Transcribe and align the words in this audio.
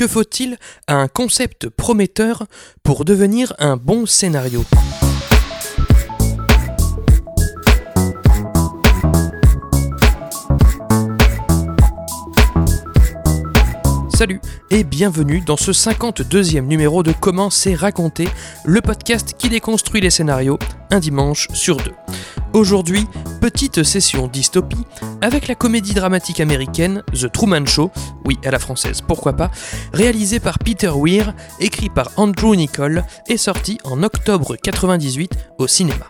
Que 0.00 0.08
faut-il 0.08 0.56
à 0.86 0.94
un 0.94 1.08
concept 1.08 1.68
prometteur 1.68 2.44
pour 2.82 3.04
devenir 3.04 3.52
un 3.58 3.76
bon 3.76 4.06
scénario? 4.06 4.64
Salut 14.14 14.40
et 14.70 14.84
bienvenue 14.84 15.42
dans 15.42 15.58
ce 15.58 15.70
52e 15.70 16.62
numéro 16.62 17.02
de 17.02 17.12
Comment 17.12 17.50
c'est 17.50 17.74
raconté, 17.74 18.26
le 18.64 18.80
podcast 18.80 19.34
qui 19.36 19.50
déconstruit 19.50 20.00
les 20.00 20.08
scénarios 20.08 20.58
un 20.90 20.98
dimanche 20.98 21.46
sur 21.52 21.76
deux. 21.76 21.92
Aujourd'hui, 22.52 23.06
petite 23.40 23.84
session 23.84 24.26
dystopie 24.26 24.84
avec 25.20 25.46
la 25.46 25.54
comédie 25.54 25.94
dramatique 25.94 26.40
américaine 26.40 27.04
The 27.14 27.30
Truman 27.30 27.64
Show, 27.64 27.92
oui 28.24 28.38
à 28.44 28.50
la 28.50 28.58
française 28.58 29.02
pourquoi 29.06 29.34
pas, 29.34 29.52
réalisée 29.92 30.40
par 30.40 30.58
Peter 30.58 30.90
Weir, 30.92 31.32
écrit 31.60 31.88
par 31.88 32.10
Andrew 32.16 32.56
Nicole 32.56 33.04
et 33.28 33.36
sorti 33.36 33.78
en 33.84 34.02
octobre 34.02 34.56
98 34.56 35.32
au 35.58 35.68
cinéma. 35.68 36.06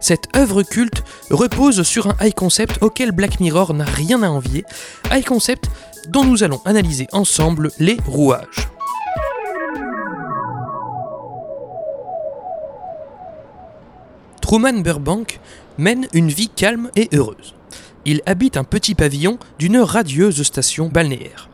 Cette 0.00 0.34
œuvre 0.34 0.62
culte 0.62 1.04
repose 1.30 1.82
sur 1.82 2.06
un 2.06 2.16
high 2.22 2.34
concept 2.34 2.82
auquel 2.82 3.12
Black 3.12 3.40
Mirror 3.40 3.74
n'a 3.74 3.84
rien 3.84 4.22
à 4.22 4.28
envier, 4.28 4.64
high 5.12 5.24
concept 5.24 5.68
dont 6.08 6.24
nous 6.24 6.42
allons 6.42 6.62
analyser 6.64 7.06
ensemble 7.12 7.70
les 7.78 7.98
rouages. 8.06 8.68
Truman 14.46 14.80
Burbank 14.80 15.40
mène 15.76 16.06
une 16.12 16.28
vie 16.28 16.48
calme 16.48 16.88
et 16.94 17.08
heureuse. 17.12 17.56
Il 18.04 18.22
habite 18.26 18.56
un 18.56 18.62
petit 18.62 18.94
pavillon 18.94 19.40
d'une 19.58 19.78
radieuse 19.78 20.40
station 20.44 20.86
balnéaire. 20.86 21.48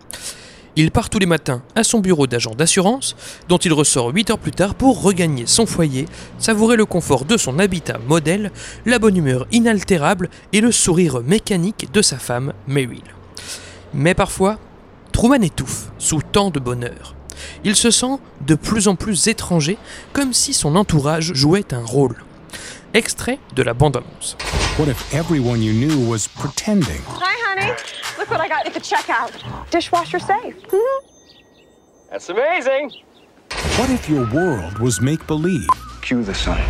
Il 0.77 0.91
part 0.91 1.09
tous 1.09 1.19
les 1.19 1.25
matins 1.25 1.63
à 1.75 1.85
son 1.85 2.01
bureau 2.01 2.27
d'agent 2.27 2.55
d'assurance, 2.55 3.17
dont 3.49 3.57
il 3.57 3.73
ressort 3.73 4.09
8 4.09 4.33
heures 4.33 4.39
plus 4.39 4.51
tard 4.51 4.75
pour 4.75 5.01
regagner 5.01 5.47
son 5.47 5.65
foyer, 5.65 6.05
savourer 6.37 6.77
le 6.77 6.85
confort 6.85 7.25
de 7.25 7.39
son 7.39 7.59
habitat 7.61 7.97
modèle, 8.07 8.53
la 8.85 8.99
bonne 8.99 9.17
humeur 9.17 9.47
inaltérable 9.53 10.29
et 10.53 10.61
le 10.61 10.71
sourire 10.71 11.23
mécanique 11.23 11.91
de 11.95 12.03
sa 12.03 12.19
femme 12.19 12.53
Meryl. 12.67 13.01
Mais 13.95 14.13
parfois, 14.13 14.59
Truman 15.13 15.41
étouffe 15.41 15.91
sous 15.97 16.21
tant 16.21 16.51
de 16.51 16.61
bonheur. 16.61 17.15
Il 17.65 17.75
se 17.75 17.91
sent 17.91 18.19
de 18.47 18.55
plus 18.55 18.87
en 18.87 18.97
plus 18.97 19.29
étranger, 19.29 19.79
comme 20.13 20.35
si 20.35 20.53
son 20.53 20.77
entourage 20.77 21.33
jouait 21.33 21.73
un 21.73 21.87
rôle. 21.87 22.17
Extrait 22.95 23.39
de 23.55 23.63
la 23.63 23.73
bande-annonce. 23.73 24.37
What 24.77 24.87
if 24.87 25.15
everyone 25.15 25.63
you 25.63 25.73
knew 25.73 26.07
was 26.07 26.29
pretending? 26.29 27.01
Hi, 27.07 27.35
honey. 27.49 27.73
Look 28.19 28.31
what 28.31 28.41
I 28.43 28.49
got 28.49 28.67
at 28.67 28.75
the 28.75 28.81
checkout. 28.81 29.33
Dishwasher 29.71 30.19
safe. 30.19 30.61
Mm-hmm. 30.65 31.07
That's 32.11 32.29
amazing. 32.29 32.93
What 33.79 33.89
if 33.89 34.11
your 34.11 34.31
world 34.31 34.79
was 34.79 35.01
make 35.01 35.27
believe? 35.27 35.67
Cue 36.03 36.23
the 36.23 36.35
sun. 36.35 36.61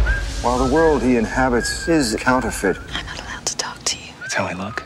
While 0.42 0.64
the 0.64 0.73
world 0.73 1.03
he 1.03 1.17
inhabits 1.17 1.89
is 1.89 2.14
counterfeit, 2.20 2.77
I'm 2.92 3.05
not 3.07 3.20
allowed 3.20 3.47
to 3.47 3.57
talk 3.57 3.83
to 3.83 3.98
you. 3.98 4.12
That's 4.20 4.34
how 4.34 4.45
I 4.45 4.53
look. 4.53 4.84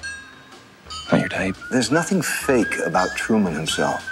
Not 1.12 1.20
your 1.20 1.28
type. 1.28 1.56
there's 1.70 1.90
nothing 1.90 2.22
fake 2.22 2.78
about 2.86 3.10
Truman 3.14 3.52
himself. 3.52 4.02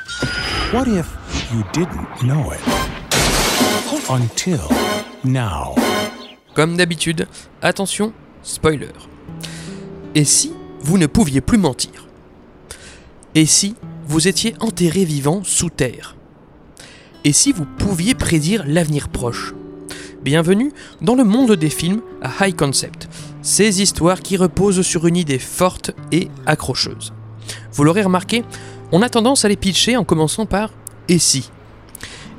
What 0.75 0.89
if 0.89 1.09
you 1.51 1.65
didn't 1.73 2.23
know 2.23 2.51
it? 2.51 2.61
Until 4.11 4.69
now. 5.25 5.75
Comme 6.55 6.77
d'habitude, 6.77 7.27
attention, 7.63 8.13
spoiler. 8.45 8.93
Et 10.15 10.25
si 10.25 10.53
vous 10.83 10.99
ne 10.99 11.07
pouviez 11.07 11.41
plus 11.41 11.59
mentir? 11.59 12.07
Et 13.35 13.45
si 13.45 13.75
vous 14.07 14.29
étiez 14.29 14.55
enterré 14.61 15.05
vivant 15.05 15.43
sous 15.43 15.69
terre? 15.69 16.15
Et 17.25 17.33
si 17.33 17.51
vous 17.51 17.65
pouviez 17.65 18.15
prédire 18.15 18.63
l'avenir 18.69 19.09
proche? 19.09 19.53
Bienvenue 20.23 20.73
dans 21.03 21.17
le 21.17 21.25
monde 21.25 21.53
des 21.57 21.71
films 21.71 22.03
à 22.23 22.47
high 22.47 22.55
concept, 22.55 23.09
ces 23.43 23.83
histoires 23.83 24.21
qui 24.21 24.37
reposent 24.37 24.83
sur 24.83 25.09
une 25.09 25.17
idée 25.17 25.41
forte 25.41 25.91
et 26.13 26.29
accrocheuse. 26.47 27.13
Vous 27.73 27.83
l'aurez 27.83 28.03
remarqué, 28.03 28.45
on 28.93 29.03
a 29.03 29.09
tendance 29.09 29.45
à 29.45 29.49
les 29.49 29.57
pitcher 29.57 29.97
en 29.97 30.05
commençant 30.05 30.47
par 30.47 30.71
Et 31.09 31.19
si? 31.19 31.51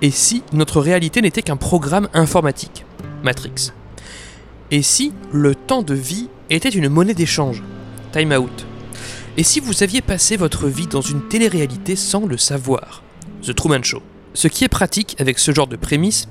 Et 0.01 0.09
si 0.09 0.41
notre 0.53 0.79
réalité 0.79 1.21
n'était 1.21 1.41
qu'un 1.41 1.57
programme 1.57 2.07
informatique? 2.13 2.85
Matrix. 3.21 3.73
Et 4.75 4.81
si 4.81 5.13
le 5.31 5.55
temps 5.55 5.83
de 5.83 5.93
vie 5.93 6.27
était 6.49 6.67
une 6.67 6.89
monnaie 6.89 7.13
d'échange 7.13 7.63
Time 8.11 8.33
out. 8.33 8.67
Et 9.37 9.43
si 9.43 9.61
vous 9.61 9.83
aviez 9.83 10.01
passé 10.01 10.35
votre 10.35 10.67
vie 10.67 10.87
dans 10.87 10.99
une 10.99 11.29
télé-réalité 11.29 11.95
sans 11.95 12.25
le 12.25 12.35
savoir 12.35 13.01
The 13.41 13.55
Truman 13.55 13.83
Show. 13.83 14.01
Ce 14.33 14.49
qui 14.49 14.65
est 14.65 14.67
pratique 14.67 15.15
avec 15.19 15.39
ce 15.39 15.53
genre 15.53 15.67
de 15.67 15.77
prémisse 15.77 16.27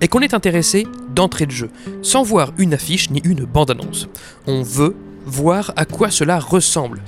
est 0.00 0.08
qu'on 0.08 0.22
est 0.22 0.34
intéressé 0.34 0.88
d'entrée 1.14 1.46
de 1.46 1.52
jeu, 1.52 1.70
sans 2.02 2.24
voir 2.24 2.50
une 2.58 2.74
affiche 2.74 3.10
ni 3.10 3.20
une 3.22 3.44
bande-annonce. 3.44 4.08
On 4.48 4.64
veut 4.64 4.96
voir 5.24 5.72
à 5.76 5.84
quoi 5.84 6.10
cela 6.10 6.40
ressemble. 6.40 7.00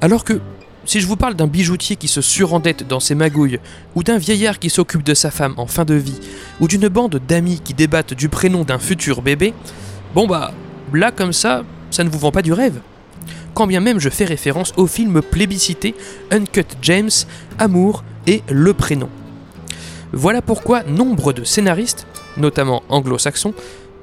Alors 0.00 0.22
que 0.22 0.40
si 0.84 1.00
je 1.00 1.08
vous 1.08 1.16
parle 1.16 1.34
d'un 1.34 1.48
bijoutier 1.48 1.96
qui 1.96 2.06
se 2.06 2.20
surendette 2.20 2.86
dans 2.86 3.00
ses 3.00 3.16
magouilles, 3.16 3.58
ou 3.96 4.04
d'un 4.04 4.18
vieillard 4.18 4.60
qui 4.60 4.70
s'occupe 4.70 5.02
de 5.02 5.14
sa 5.14 5.32
femme 5.32 5.54
en 5.56 5.66
fin 5.66 5.84
de 5.84 5.94
vie, 5.94 6.20
ou 6.60 6.68
d'une 6.68 6.86
bande 6.86 7.20
d'amis 7.26 7.58
qui 7.58 7.74
débattent 7.74 8.14
du 8.14 8.28
prénom 8.28 8.62
d'un 8.62 8.78
futur 8.78 9.20
bébé, 9.20 9.52
bon 10.14 10.26
bah, 10.26 10.52
là 10.92 11.10
comme 11.10 11.32
ça, 11.32 11.64
ça 11.90 12.04
ne 12.04 12.08
vous 12.08 12.18
vend 12.18 12.32
pas 12.32 12.42
du 12.42 12.52
rêve. 12.52 12.80
Quand 13.54 13.66
bien 13.66 13.80
même 13.80 13.98
je 13.98 14.08
fais 14.08 14.24
référence 14.24 14.72
au 14.76 14.86
film 14.86 15.20
plébiscité 15.22 15.94
Uncut 16.30 16.66
James, 16.82 17.10
Amour 17.58 18.04
et 18.26 18.42
Le 18.50 18.72
Prénom. 18.72 19.08
Voilà 20.12 20.42
pourquoi 20.42 20.84
nombre 20.84 21.32
de 21.32 21.44
scénaristes, 21.44 22.06
notamment 22.36 22.82
anglo-saxons, 22.88 23.54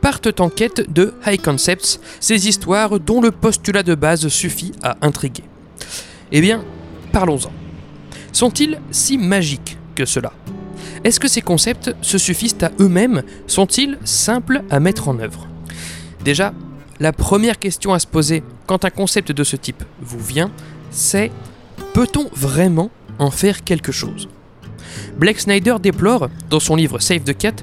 partent 0.02 0.40
en 0.40 0.50
quête 0.50 0.92
de 0.94 1.16
high 1.26 1.42
concepts, 1.42 2.00
ces 2.20 2.48
histoires 2.48 3.00
dont 3.00 3.22
le 3.22 3.32
postulat 3.32 3.82
de 3.82 3.96
base 3.96 4.28
suffit 4.28 4.72
à 4.84 4.98
intriguer. 5.02 5.44
Eh 6.32 6.42
bien, 6.42 6.64
parlons-en. 7.12 7.52
Sont-ils 8.32 8.80
si 8.92 9.18
magiques 9.18 9.78
que 9.96 10.06
cela? 10.06 10.34
Est-ce 11.04 11.20
que 11.20 11.28
ces 11.28 11.42
concepts 11.42 11.96
se 12.02 12.18
suffisent 12.18 12.58
à 12.62 12.72
eux-mêmes? 12.80 13.24
Sont-ils 13.48 13.98
simples 14.04 14.62
à 14.70 14.80
mettre 14.80 15.08
en 15.08 15.18
œuvre? 15.20 15.48
Déjà, 16.26 16.54
la 17.00 17.14
première 17.14 17.60
question 17.60 17.94
à 17.94 18.00
se 18.00 18.08
poser 18.08 18.42
quand 18.66 18.84
un 18.84 18.90
concept 18.90 19.32
de 19.32 19.44
ce 19.44 19.56
type 19.56 19.84
vous 20.02 20.20
vient, 20.20 20.50
c'est 20.90 21.32
peut-on 21.94 22.30
vraiment 22.34 22.90
en 23.20 23.30
faire 23.30 23.64
quelque 23.64 23.92
chose? 23.92 24.28
Blake 25.20 25.40
Snyder 25.40 25.76
déplore, 25.80 26.30
dans 26.50 26.60
son 26.60 26.76
livre 26.76 26.98
Save 26.98 27.22
the 27.22 27.38
Cat, 27.38 27.58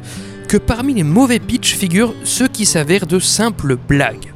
que 0.46 0.58
parmi 0.58 0.94
les 0.94 1.02
mauvais 1.02 1.40
pitchs 1.40 1.74
figurent 1.74 2.14
ceux 2.22 2.46
qui 2.46 2.64
s'avèrent 2.64 3.08
de 3.08 3.18
simples 3.18 3.76
blagues. 3.76 4.32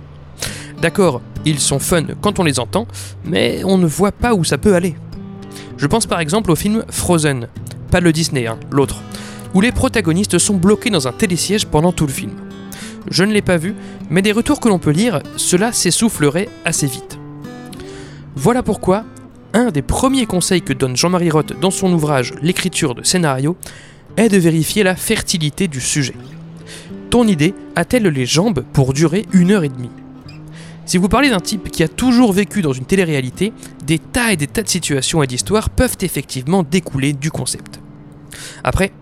D'accord, 0.83 1.23
ils 1.45 1.61
sont 1.61 1.79
fun 1.79 2.07
quand 2.21 2.41
on 2.41 2.45
les 2.45 2.59
entend, 2.59 2.89
mais 3.25 3.63
on 3.63 3.79
ne 3.79 3.87
voit 3.87 4.13
pas 4.13 4.35
où 4.35 4.43
ça 4.43 4.59
peut 4.59 4.75
aller. 4.75 4.97
Je 5.79 5.87
pense 5.87 6.07
par 6.07 6.19
exemple 6.19 6.51
au 6.51 6.57
film 6.57 6.85
Frozen, 6.91 7.47
pas 7.93 8.01
le 8.01 8.13
Disney, 8.13 8.49
hein, 8.49 8.59
l'autre, 8.73 8.97
où 9.55 9.61
les 9.61 9.71
protagonistes 9.71 10.39
sont 10.39 10.57
bloqués 10.57 10.91
dans 10.91 11.07
un 11.07 11.13
télésiège 11.13 11.67
pendant 11.67 11.93
tout 11.93 12.07
le 12.07 12.13
film. 12.13 12.33
Je 13.11 13.25
ne 13.25 13.33
l'ai 13.33 13.43
pas 13.43 13.57
vu, 13.57 13.75
mais 14.11 14.23
des 14.23 14.33
retours 14.33 14.61
que 14.61 14.69
l'on 14.69 14.79
peut 14.79 14.91
lire, 14.91 15.21
cela 15.37 15.73
s'essoufflerait 15.73 16.49
assez 16.65 16.87
vite. 16.87 17.19
Voilà 18.35 18.63
pourquoi 18.63 19.05
un 19.53 19.71
des 19.71 19.83
premiers 19.83 20.27
conseils 20.27 20.63
que 20.63 20.73
donne 20.73 20.97
Jean-Marie 20.97 21.31
Roth 21.31 21.59
dans 21.61 21.71
son 21.71 21.93
ouvrage 21.93 22.35
L'écriture 22.43 22.95
de 22.95 23.03
scénario 23.03 23.57
est 24.17 24.29
de 24.29 24.37
vérifier 24.37 24.83
la 24.83 24.97
fertilité 24.97 25.69
du 25.69 25.81
sujet. 25.81 26.15
Ton 27.11 27.27
idée 27.27 27.55
a-t-elle 27.77 28.09
les 28.09 28.27
jambes 28.27 28.65
pour 28.73 28.93
durer 28.93 29.25
une 29.33 29.53
heure 29.53 29.65
et 29.65 29.69
demie? 29.69 29.91
Si 30.85 30.99
vous 30.99 31.09
parlez 31.09 31.31
d'un 31.31 31.41
type 31.41 31.71
qui 31.71 31.83
a 31.83 31.89
toujours 31.89 32.33
vécu 32.33 32.63
dans 32.63 32.73
une 32.73 32.85
télé-réalité, 32.85 33.53
des 33.85 33.99
tas 33.99 34.33
et 34.33 34.37
des 34.37 34.47
tas 34.47 34.63
de 34.63 34.69
situations 34.69 35.23
et 35.23 35.27
d'histoires 35.27 35.71
peuvent 35.71 35.97
effectivement 36.01 36.63
découler 36.63 37.13
du 37.13 37.31
concept. 37.31 37.81
Après, 38.63 38.93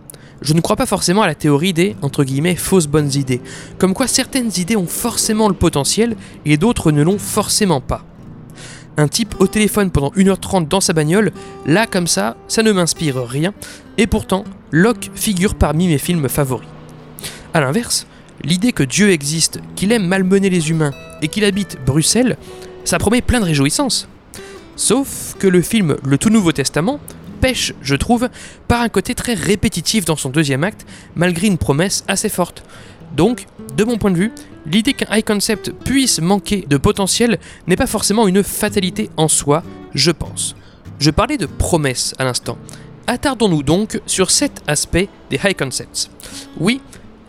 je 0.45 0.53
ne 0.53 0.61
crois 0.61 0.77
pas 0.77 0.87
forcément 0.87 1.23
à 1.23 1.27
la 1.27 1.35
théorie 1.35 1.73
des 1.73 1.97
entre 2.03 2.23
guillemets 2.23 2.55
fausses 2.55 2.87
bonnes 2.87 3.13
idées, 3.15 3.41
comme 3.79 3.95
quoi 3.95 4.07
certaines 4.07 4.51
idées 4.59 4.77
ont 4.77 4.87
forcément 4.87 5.49
le 5.49 5.55
potentiel 5.55 6.17
et 6.45 6.57
d'autres 6.57 6.93
ne 6.93 7.03
l'ont 7.03 7.19
forcément 7.19 7.81
pas. 7.81 8.05
Un 8.97 9.09
type 9.09 9.35
au 9.41 9.47
téléphone 9.49 9.91
pendant 9.91 10.11
1h30 10.11 10.69
dans 10.69 10.81
sa 10.81 10.93
bagnole, 10.93 11.33
là 11.67 11.87
comme 11.87 12.07
ça, 12.07 12.37
ça 12.47 12.63
ne 12.63 12.71
m'inspire 12.71 13.17
rien, 13.27 13.53
et 13.99 14.07
pourtant, 14.07 14.45
Locke 14.71 15.11
figure 15.15 15.55
parmi 15.55 15.89
mes 15.89 15.99
films 15.99 16.29
favoris. 16.29 16.69
A 17.55 17.61
l'inverse, 17.61 18.07
l'idée 18.45 18.73
que 18.73 18.85
Dieu 18.85 19.11
existe, 19.11 19.61
qu'il 19.75 19.91
aime 19.93 20.07
malmener 20.07 20.51
les 20.51 20.71
humains 20.71 20.93
et 21.23 21.29
qu'il 21.29 21.45
habite 21.45 21.79
Bruxelles, 21.85 22.37
ça 22.85 22.99
promet 22.99 23.23
plein 23.23 23.41
de 23.41 23.47
réjouissances. 23.47 24.09
Sauf 24.77 25.37
que 25.39 25.47
le 25.47 25.63
film 25.63 25.97
Le 26.05 26.19
Tout 26.19 26.31
Nouveau 26.31 26.53
Testament 26.53 27.01
je 27.53 27.95
trouve, 27.95 28.29
par 28.69 28.81
un 28.81 28.89
côté 28.89 29.15
très 29.15 29.35
répétitif 29.35 30.05
dans 30.05 30.17
son 30.17 30.31
deuxième 30.31 30.65
acte, 30.65 30.87
malgré 31.15 31.47
une 31.47 31.59
promesse 31.59 32.05
assez 32.09 32.29
forte. 32.29 32.65
Donc, 33.15 33.47
de 33.77 33.85
mon 33.85 33.99
point 33.99 34.11
de 34.11 34.17
vue, 34.17 34.33
l'idée 34.67 34.95
qu'un 34.95 35.15
high 35.15 35.25
concept 35.25 35.71
puisse 35.71 36.21
manquer 36.21 36.65
de 36.69 36.77
potentiel 36.77 37.39
n'est 37.67 37.77
pas 37.77 37.87
forcément 37.87 38.27
une 38.27 38.43
fatalité 38.43 39.11
en 39.17 39.29
soi, 39.29 39.63
je 39.95 40.11
pense. 40.11 40.57
Je 40.99 41.11
parlais 41.11 41.37
de 41.37 41.47
promesse 41.47 42.15
à 42.19 42.25
l'instant. 42.25 42.57
Attardons-nous 43.07 43.63
donc 43.63 44.01
sur 44.07 44.31
cet 44.31 44.63
aspect 44.67 45.09
des 45.29 45.39
high 45.45 45.57
concepts. 45.57 46.11
Oui, 46.59 46.81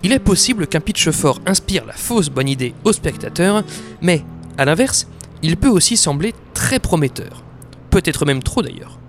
il 0.01 0.13
est 0.13 0.19
possible 0.19 0.67
qu'un 0.67 0.79
pitch 0.79 1.09
fort 1.09 1.41
inspire 1.45 1.85
la 1.85 1.93
fausse 1.93 2.29
bonne 2.29 2.47
idée 2.47 2.73
au 2.85 2.93
spectateur, 2.93 3.63
mais 4.01 4.23
à 4.57 4.63
l'inverse, 4.63 5.07
il 5.41 5.57
peut 5.57 5.69
aussi 5.69 5.97
sembler 5.97 6.33
très 6.53 6.79
prometteur. 6.79 7.43
Peut-être 7.89 8.25
même 8.25 8.41
trop 8.41 8.61
d'ailleurs. 8.61 8.99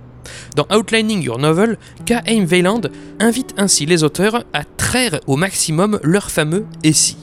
Dans 0.55 0.67
Outlining 0.75 1.23
Your 1.23 1.39
Novel, 1.39 1.79
K. 2.07 2.15
Aim 2.27 2.47
Wayland 2.51 2.83
invite 3.21 3.55
ainsi 3.57 3.87
les 3.87 4.05
auteurs 4.05 4.45
à 4.53 4.65
traire 4.65 5.21
au 5.27 5.37
maximum 5.37 5.99
leur 6.03 6.31
fameux 6.31 6.67
et 6.83 6.93
si. 6.93 7.17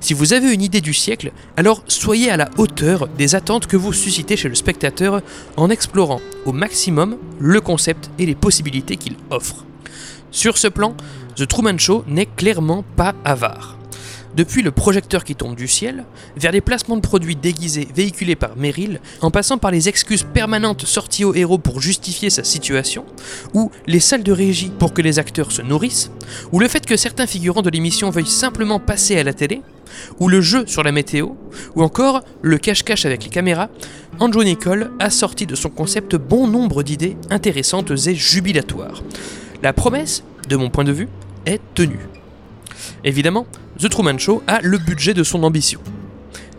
Si 0.00 0.14
vous 0.14 0.32
avez 0.32 0.52
une 0.52 0.62
idée 0.62 0.80
du 0.80 0.92
siècle, 0.92 1.32
alors 1.56 1.82
soyez 1.86 2.30
à 2.30 2.36
la 2.36 2.50
hauteur 2.58 3.08
des 3.08 3.34
attentes 3.34 3.66
que 3.66 3.76
vous 3.76 3.92
suscitez 3.92 4.36
chez 4.36 4.48
le 4.48 4.54
spectateur 4.54 5.22
en 5.56 5.70
explorant 5.70 6.20
au 6.44 6.52
maximum 6.52 7.16
le 7.38 7.60
concept 7.60 8.10
et 8.18 8.26
les 8.26 8.34
possibilités 8.34 8.96
qu'il 8.96 9.16
offre. 9.30 9.64
Sur 10.30 10.58
ce 10.58 10.68
plan, 10.68 10.96
The 11.36 11.46
Truman 11.46 11.78
Show 11.78 12.04
n'est 12.08 12.26
clairement 12.26 12.84
pas 12.96 13.14
avare. 13.24 13.78
Depuis 14.34 14.62
le 14.62 14.70
projecteur 14.70 15.24
qui 15.24 15.34
tombe 15.34 15.54
du 15.54 15.68
ciel, 15.68 16.04
vers 16.36 16.52
les 16.52 16.62
placements 16.62 16.96
de 16.96 17.02
produits 17.02 17.36
déguisés 17.36 17.86
véhiculés 17.94 18.34
par 18.34 18.56
Merrill, 18.56 19.00
en 19.20 19.30
passant 19.30 19.58
par 19.58 19.70
les 19.70 19.90
excuses 19.90 20.22
permanentes 20.22 20.86
sorties 20.86 21.24
au 21.24 21.34
héros 21.34 21.58
pour 21.58 21.82
justifier 21.82 22.30
sa 22.30 22.42
situation, 22.42 23.04
ou 23.52 23.70
les 23.86 24.00
salles 24.00 24.22
de 24.22 24.32
régie 24.32 24.72
pour 24.78 24.94
que 24.94 25.02
les 25.02 25.18
acteurs 25.18 25.52
se 25.52 25.60
nourrissent, 25.60 26.10
ou 26.50 26.60
le 26.60 26.68
fait 26.68 26.86
que 26.86 26.96
certains 26.96 27.26
figurants 27.26 27.60
de 27.60 27.68
l'émission 27.68 28.08
veuillent 28.08 28.26
simplement 28.26 28.80
passer 28.80 29.18
à 29.18 29.24
la 29.24 29.34
télé, 29.34 29.60
ou 30.18 30.28
le 30.28 30.40
jeu 30.40 30.64
sur 30.66 30.82
la 30.82 30.92
météo, 30.92 31.32
ou 31.74 31.82
encore 31.82 32.22
le 32.40 32.56
cache-cache 32.56 33.04
avec 33.04 33.24
les 33.24 33.30
caméras, 33.30 33.68
Andrew 34.18 34.44
Nicole 34.44 34.92
a 34.98 35.10
sorti 35.10 35.44
de 35.44 35.54
son 35.54 35.68
concept 35.68 36.16
bon 36.16 36.46
nombre 36.46 36.82
d'idées 36.82 37.18
intéressantes 37.28 37.90
et 38.06 38.14
jubilatoires. 38.14 39.02
La 39.62 39.74
promesse, 39.74 40.24
de 40.48 40.56
mon 40.56 40.70
point 40.70 40.84
de 40.84 40.92
vue, 40.92 41.08
est 41.44 41.60
tenue. 41.74 42.00
Évidemment, 43.04 43.46
The 43.78 43.88
Truman 43.88 44.18
Show 44.18 44.42
a 44.46 44.60
le 44.60 44.78
budget 44.78 45.14
de 45.14 45.24
son 45.24 45.42
ambition. 45.42 45.80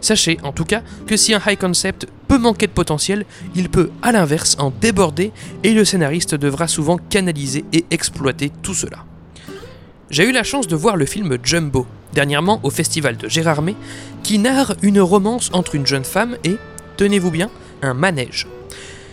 Sachez 0.02 0.38
en 0.44 0.52
tout 0.52 0.66
cas 0.66 0.82
que 1.08 1.16
si 1.16 1.34
un 1.34 1.42
high 1.46 1.58
concept 1.58 2.08
peut 2.28 2.38
manquer 2.38 2.68
de 2.68 2.74
potentiel, 2.74 3.26
il 3.56 3.70
peut 3.70 3.90
à 4.02 4.12
l'inverse 4.12 4.58
en 4.60 4.72
déborder 4.82 5.32
et 5.64 5.74
le 5.74 5.86
scénariste 5.86 6.36
devra 6.36 6.68
souvent 6.68 6.98
canaliser 6.98 7.64
et 7.72 7.86
exploiter 7.90 8.52
tout 8.62 8.74
cela. 8.74 9.06
J'ai 10.10 10.28
eu 10.28 10.34
la 10.34 10.44
chance 10.44 10.68
de 10.68 10.76
voir 10.76 10.98
le 10.98 11.06
film 11.06 11.38
Jumbo, 11.42 11.88
dernièrement 12.14 12.60
au 12.64 12.70
festival 12.70 13.16
de 13.16 13.30
Gérardmer, 13.30 13.76
qui 14.24 14.38
narre 14.40 14.76
une 14.82 15.00
romance 15.00 15.50
entre 15.54 15.76
une 15.76 15.88
jeune 15.88 16.04
femme 16.04 16.38
et, 16.44 16.58
tenez-vous 16.98 17.32
bien, 17.32 17.50
un 17.82 17.94
manège. 17.94 18.48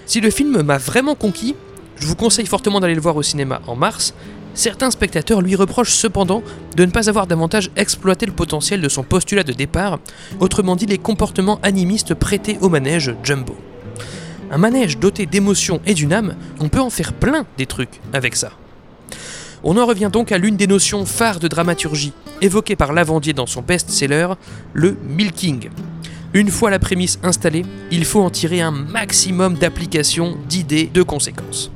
Si 0.07 0.21
le 0.21 0.31
film 0.31 0.61
m'a 0.63 0.79
vraiment 0.79 1.15
conquis, 1.15 1.55
je 1.97 2.07
vous 2.07 2.17
conseille 2.17 2.47
fortement 2.47 2.81
d'aller 2.81 2.97
le 2.97 3.01
voir 3.01 3.17
au 3.17 3.23
cinéma 3.23 3.63
en 3.67 3.77
mars, 3.77 4.13
Certains 4.55 4.91
spectateurs 4.91 5.41
lui 5.41 5.55
reprochent 5.55 5.93
cependant 5.93 6.43
de 6.77 6.85
ne 6.85 6.91
pas 6.91 7.09
avoir 7.09 7.27
davantage 7.27 7.71
exploité 7.77 8.27
le 8.27 8.33
potentiel 8.33 8.81
de 8.81 8.89
son 8.89 9.03
postulat 9.03 9.45
de 9.45 9.53
départ, 9.53 9.99
autrement 10.41 10.77
dit 10.77 10.87
les 10.87 10.99
comportements 10.99 11.61
animistes 11.63 12.15
prêtés 12.15 12.59
au 12.61 12.69
manège 12.69 13.15
Jumbo. 13.23 13.57
Un 14.51 14.59
manège 14.59 14.99
doté 14.99 15.27
d'émotions 15.27 15.81
et 15.87 15.95
d'une 15.95 16.13
âme, 16.13 16.35
on 16.59 16.69
peut 16.69 16.81
en 16.81 16.91
faire 16.91 17.13
plein 17.13 17.47
des 17.57 17.67
trucs 17.67 18.01
avec 18.13 18.35
ça. 18.35 18.51
On 19.63 19.77
en 19.77 19.87
revient 19.87 20.11
donc 20.13 20.33
à 20.33 20.39
l'une 20.39 20.57
des 20.57 20.67
notions 20.67 21.05
phares 21.05 21.39
de 21.39 21.47
dramaturgie 21.47 22.13
évoquée 22.41 22.77
par 22.77 22.93
Lavandier 22.93 23.33
dans 23.33 23.47
son 23.47 23.63
best-seller, 23.63 24.29
le 24.73 24.97
milking. 25.07 25.69
Une 26.33 26.49
fois 26.49 26.71
la 26.71 26.79
prémisse 26.79 27.19
installée, 27.23 27.65
il 27.91 28.05
faut 28.05 28.23
en 28.23 28.31
tirer 28.31 28.61
un 28.61 28.71
maximum 28.71 29.55
d'applications, 29.55 30.37
d'idées, 30.49 30.91
de 30.93 31.03
conséquences. 31.03 31.71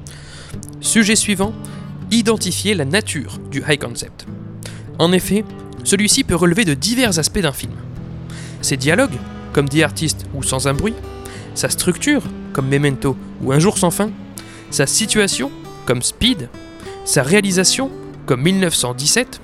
Sujet 0.80 1.16
suivant, 1.16 1.52
identifier 2.10 2.74
la 2.74 2.84
nature 2.84 3.38
du 3.50 3.62
high 3.68 3.78
concept. 3.78 4.26
En 4.98 5.12
effet, 5.12 5.44
celui-ci 5.84 6.24
peut 6.24 6.34
relever 6.34 6.64
de 6.64 6.74
divers 6.74 7.18
aspects 7.18 7.40
d'un 7.40 7.52
film. 7.52 7.72
Ses 8.62 8.76
dialogues, 8.76 9.18
comme 9.52 9.68
dit 9.68 9.82
artiste 9.82 10.26
ou 10.34 10.42
sans 10.42 10.66
un 10.68 10.74
bruit, 10.74 10.94
sa 11.54 11.68
structure, 11.68 12.22
comme 12.52 12.68
Memento 12.68 13.16
ou 13.42 13.52
Un 13.52 13.58
jour 13.58 13.78
sans 13.78 13.90
fin, 13.90 14.10
sa 14.70 14.86
situation, 14.86 15.50
comme 15.86 16.02
Speed, 16.02 16.48
sa 17.04 17.22
réalisation, 17.22 17.90
comme 18.26 18.42
1917, 18.42 19.40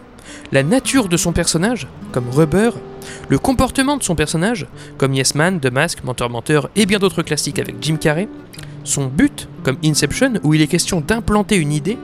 la 0.52 0.62
nature 0.62 1.08
de 1.08 1.16
son 1.16 1.32
personnage, 1.32 1.86
comme 2.12 2.28
Rubber, 2.30 2.70
le 3.28 3.38
comportement 3.38 3.96
de 3.96 4.02
son 4.02 4.14
personnage, 4.14 4.66
comme 4.98 5.14
Yes 5.14 5.34
Man, 5.34 5.60
The 5.60 5.70
Mask, 5.70 6.02
Menteur 6.04 6.30
Menteur 6.30 6.70
et 6.76 6.86
bien 6.86 6.98
d'autres 6.98 7.22
classiques 7.22 7.58
avec 7.58 7.76
Jim 7.80 7.96
Carrey, 7.96 8.28
son 8.84 9.06
but, 9.06 9.48
comme 9.62 9.76
Inception, 9.84 10.34
où 10.42 10.54
il 10.54 10.62
est 10.62 10.66
question 10.66 11.00
d'implanter 11.00 11.56
une 11.56 11.72
idée, 11.72 11.98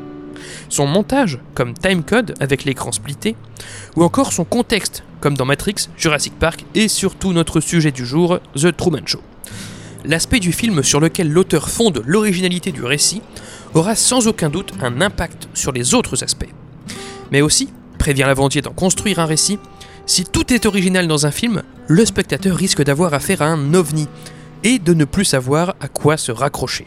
son 0.68 0.86
montage, 0.86 1.38
comme 1.54 1.74
Timecode 1.74 2.34
avec 2.40 2.64
l'écran 2.64 2.92
splitté, 2.92 3.36
ou 3.96 4.04
encore 4.04 4.32
son 4.32 4.44
contexte, 4.44 5.02
comme 5.20 5.36
dans 5.36 5.44
Matrix, 5.44 5.88
Jurassic 5.96 6.38
Park 6.38 6.64
et 6.74 6.88
surtout 6.88 7.32
notre 7.32 7.60
sujet 7.60 7.92
du 7.92 8.06
jour, 8.06 8.38
The 8.54 8.76
Truman 8.76 9.06
Show. 9.06 9.20
L'aspect 10.04 10.40
du 10.40 10.52
film 10.52 10.82
sur 10.82 11.00
lequel 11.00 11.32
l'auteur 11.32 11.68
fonde 11.68 12.02
l'originalité 12.06 12.70
du 12.70 12.84
récit 12.84 13.22
aura 13.74 13.96
sans 13.96 14.28
aucun 14.28 14.50
doute 14.50 14.72
un 14.80 15.00
impact 15.00 15.48
sur 15.54 15.72
les 15.72 15.94
autres 15.94 16.22
aspects. 16.22 16.52
Mais 17.32 17.40
aussi, 17.40 17.70
prévient 17.98 18.22
Lavandier 18.22 18.62
d'en 18.62 18.72
construire 18.72 19.18
un 19.18 19.26
récit, 19.26 19.58
si 20.06 20.24
tout 20.24 20.52
est 20.52 20.66
original 20.66 21.08
dans 21.08 21.26
un 21.26 21.32
film, 21.32 21.62
le 21.88 22.04
spectateur 22.04 22.56
risque 22.56 22.84
d'avoir 22.84 23.14
affaire 23.14 23.42
à 23.42 23.46
un 23.46 23.74
ovni 23.74 24.06
et 24.62 24.78
de 24.78 24.94
ne 24.94 25.04
plus 25.04 25.24
savoir 25.24 25.74
à 25.80 25.88
quoi 25.88 26.16
se 26.16 26.30
raccrocher. 26.30 26.86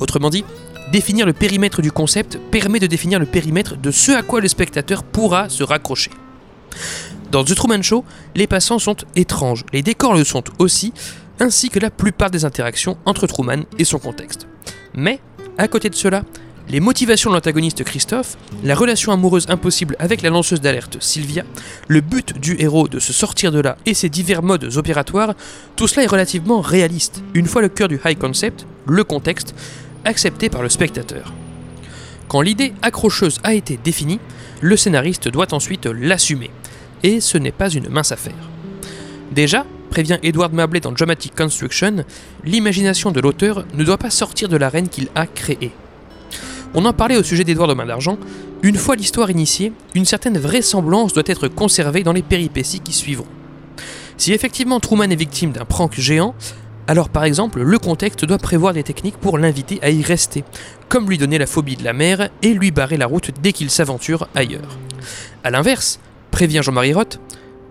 Autrement 0.00 0.30
dit, 0.30 0.44
définir 0.92 1.26
le 1.26 1.32
périmètre 1.32 1.82
du 1.82 1.92
concept 1.92 2.38
permet 2.50 2.80
de 2.80 2.86
définir 2.86 3.18
le 3.18 3.26
périmètre 3.26 3.76
de 3.76 3.90
ce 3.90 4.12
à 4.12 4.22
quoi 4.22 4.40
le 4.40 4.48
spectateur 4.48 5.02
pourra 5.04 5.48
se 5.48 5.62
raccrocher. 5.62 6.10
Dans 7.30 7.44
The 7.44 7.54
Truman 7.54 7.82
Show, 7.82 8.04
les 8.34 8.46
passants 8.46 8.78
sont 8.78 8.96
étranges, 9.14 9.64
les 9.72 9.82
décors 9.82 10.14
le 10.14 10.24
sont 10.24 10.44
aussi, 10.58 10.92
ainsi 11.40 11.68
que 11.68 11.78
la 11.78 11.90
plupart 11.90 12.30
des 12.30 12.44
interactions 12.44 12.96
entre 13.04 13.26
Truman 13.26 13.64
et 13.78 13.84
son 13.84 13.98
contexte. 13.98 14.46
Mais, 14.94 15.20
à 15.58 15.68
côté 15.68 15.90
de 15.90 15.94
cela, 15.94 16.24
les 16.70 16.80
motivations 16.80 17.30
de 17.30 17.34
l'antagoniste 17.34 17.82
Christophe, 17.84 18.36
la 18.62 18.74
relation 18.74 19.12
amoureuse 19.12 19.46
impossible 19.48 19.96
avec 19.98 20.20
la 20.20 20.30
lanceuse 20.30 20.60
d'alerte 20.60 20.98
Sylvia, 21.00 21.44
le 21.86 22.00
but 22.00 22.38
du 22.38 22.56
héros 22.58 22.88
de 22.88 22.98
se 22.98 23.12
sortir 23.12 23.52
de 23.52 23.60
là 23.60 23.76
et 23.86 23.94
ses 23.94 24.08
divers 24.08 24.42
modes 24.42 24.76
opératoires, 24.76 25.34
tout 25.76 25.88
cela 25.88 26.04
est 26.04 26.08
relativement 26.08 26.60
réaliste, 26.60 27.22
une 27.34 27.46
fois 27.46 27.62
le 27.62 27.68
cœur 27.68 27.88
du 27.88 27.98
high 28.04 28.18
concept, 28.18 28.66
le 28.86 29.04
contexte, 29.04 29.54
accepté 30.04 30.48
par 30.48 30.62
le 30.62 30.68
spectateur. 30.68 31.32
Quand 32.28 32.40
l'idée 32.40 32.74
accrocheuse 32.82 33.38
a 33.42 33.54
été 33.54 33.78
définie, 33.82 34.20
le 34.60 34.76
scénariste 34.76 35.28
doit 35.28 35.54
ensuite 35.54 35.86
l'assumer, 35.86 36.50
et 37.02 37.20
ce 37.20 37.38
n'est 37.38 37.52
pas 37.52 37.70
une 37.70 37.88
mince 37.88 38.12
affaire. 38.12 38.50
Déjà, 39.32 39.64
prévient 39.90 40.18
Edward 40.22 40.52
Mabley 40.52 40.80
dans 40.80 40.92
Dramatic 40.92 41.34
Construction, 41.34 42.04
l'imagination 42.44 43.10
de 43.10 43.20
l'auteur 43.20 43.64
ne 43.74 43.84
doit 43.84 43.98
pas 43.98 44.10
sortir 44.10 44.48
de 44.48 44.56
l'arène 44.56 44.88
qu'il 44.88 45.08
a 45.14 45.26
créée. 45.26 45.72
On 46.74 46.84
en 46.84 46.92
parlait 46.92 47.16
au 47.16 47.22
sujet 47.22 47.44
d'Edward 47.44 47.70
aux 47.70 47.74
mains 47.74 47.86
d'argent, 47.86 48.18
une 48.62 48.76
fois 48.76 48.96
l'histoire 48.96 49.30
initiée, 49.30 49.72
une 49.94 50.04
certaine 50.04 50.38
vraisemblance 50.38 51.12
doit 51.12 51.22
être 51.26 51.48
conservée 51.48 52.02
dans 52.02 52.12
les 52.12 52.22
péripéties 52.22 52.80
qui 52.80 52.92
suivront. 52.92 53.26
Si 54.16 54.32
effectivement 54.32 54.80
Truman 54.80 55.10
est 55.10 55.16
victime 55.16 55.52
d'un 55.52 55.64
prank 55.64 55.94
géant, 55.94 56.34
alors 56.88 57.10
par 57.10 57.24
exemple, 57.24 57.60
le 57.60 57.78
contexte 57.78 58.24
doit 58.24 58.38
prévoir 58.38 58.72
des 58.72 58.82
techniques 58.82 59.18
pour 59.18 59.36
l'inviter 59.36 59.78
à 59.82 59.90
y 59.90 60.02
rester, 60.02 60.42
comme 60.88 61.08
lui 61.08 61.18
donner 61.18 61.36
la 61.36 61.46
phobie 61.46 61.76
de 61.76 61.84
la 61.84 61.92
mer 61.92 62.30
et 62.42 62.54
lui 62.54 62.70
barrer 62.70 62.96
la 62.96 63.06
route 63.06 63.30
dès 63.42 63.52
qu'il 63.52 63.70
s'aventure 63.70 64.26
ailleurs. 64.34 64.78
A 65.44 65.50
l'inverse, 65.50 66.00
prévient 66.30 66.62
Jean-Marie 66.62 66.94
Roth, 66.94 67.20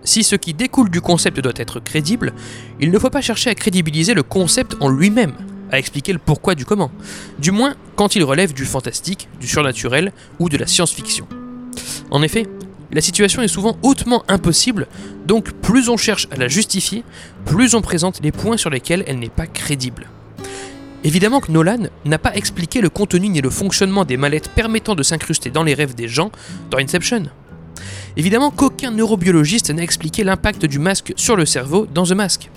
si 0.04 0.22
ce 0.22 0.36
qui 0.36 0.54
découle 0.54 0.88
du 0.88 1.00
concept 1.00 1.40
doit 1.40 1.52
être 1.56 1.80
crédible, 1.80 2.32
il 2.80 2.92
ne 2.92 2.98
faut 2.98 3.10
pas 3.10 3.20
chercher 3.20 3.50
à 3.50 3.56
crédibiliser 3.56 4.14
le 4.14 4.22
concept 4.22 4.76
en 4.78 4.88
lui-même, 4.88 5.32
à 5.72 5.80
expliquer 5.80 6.12
le 6.12 6.20
pourquoi 6.20 6.54
du 6.54 6.64
comment, 6.64 6.92
du 7.40 7.50
moins 7.50 7.74
quand 7.96 8.14
il 8.14 8.22
relève 8.22 8.54
du 8.54 8.64
fantastique, 8.64 9.28
du 9.40 9.48
surnaturel 9.48 10.12
ou 10.38 10.48
de 10.48 10.56
la 10.56 10.68
science-fiction. 10.68 11.26
En 12.12 12.22
effet, 12.22 12.46
la 12.92 13.00
situation 13.00 13.42
est 13.42 13.48
souvent 13.48 13.76
hautement 13.82 14.24
impossible, 14.28 14.86
donc 15.26 15.52
plus 15.52 15.88
on 15.88 15.96
cherche 15.96 16.28
à 16.30 16.36
la 16.36 16.48
justifier, 16.48 17.04
plus 17.44 17.74
on 17.74 17.82
présente 17.82 18.20
les 18.22 18.32
points 18.32 18.56
sur 18.56 18.70
lesquels 18.70 19.04
elle 19.06 19.18
n'est 19.18 19.28
pas 19.28 19.46
crédible. 19.46 20.08
Évidemment 21.04 21.40
que 21.40 21.52
Nolan 21.52 21.88
n'a 22.04 22.18
pas 22.18 22.34
expliqué 22.34 22.80
le 22.80 22.88
contenu 22.88 23.28
ni 23.28 23.40
le 23.40 23.50
fonctionnement 23.50 24.04
des 24.04 24.16
mallettes 24.16 24.50
permettant 24.50 24.94
de 24.94 25.02
s'incruster 25.02 25.50
dans 25.50 25.62
les 25.62 25.74
rêves 25.74 25.94
des 25.94 26.08
gens 26.08 26.32
dans 26.70 26.78
Inception. 26.78 27.24
Évidemment 28.16 28.50
qu'aucun 28.50 28.90
neurobiologiste 28.90 29.70
n'a 29.70 29.82
expliqué 29.82 30.24
l'impact 30.24 30.66
du 30.66 30.78
masque 30.78 31.12
sur 31.16 31.36
le 31.36 31.46
cerveau 31.46 31.86
dans 31.92 32.04
The 32.04 32.12
Mask. 32.12 32.50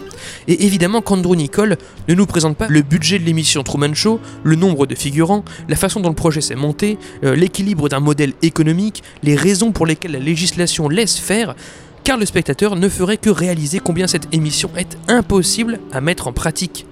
Et 0.47 0.65
évidemment 0.65 1.01
qu'Andrew 1.01 1.35
Nicole 1.35 1.77
ne 2.07 2.13
nous 2.13 2.25
présente 2.25 2.57
pas 2.57 2.67
le 2.67 2.81
budget 2.81 3.19
de 3.19 3.25
l'émission 3.25 3.63
Truman 3.63 3.93
Show, 3.93 4.19
le 4.43 4.55
nombre 4.55 4.85
de 4.85 4.95
figurants, 4.95 5.43
la 5.69 5.75
façon 5.75 5.99
dont 5.99 6.09
le 6.09 6.15
projet 6.15 6.41
s'est 6.41 6.55
monté, 6.55 6.97
euh, 7.23 7.35
l'équilibre 7.35 7.89
d'un 7.89 7.99
modèle 7.99 8.33
économique, 8.41 9.03
les 9.23 9.35
raisons 9.35 9.71
pour 9.71 9.85
lesquelles 9.85 10.11
la 10.13 10.19
législation 10.19 10.89
laisse 10.89 11.17
faire, 11.17 11.55
car 12.03 12.17
le 12.17 12.25
spectateur 12.25 12.75
ne 12.75 12.89
ferait 12.89 13.17
que 13.17 13.29
réaliser 13.29 13.79
combien 13.79 14.07
cette 14.07 14.33
émission 14.33 14.71
est 14.77 14.97
impossible 15.07 15.79
à 15.91 16.01
mettre 16.01 16.27
en 16.27 16.33
pratique. 16.33 16.85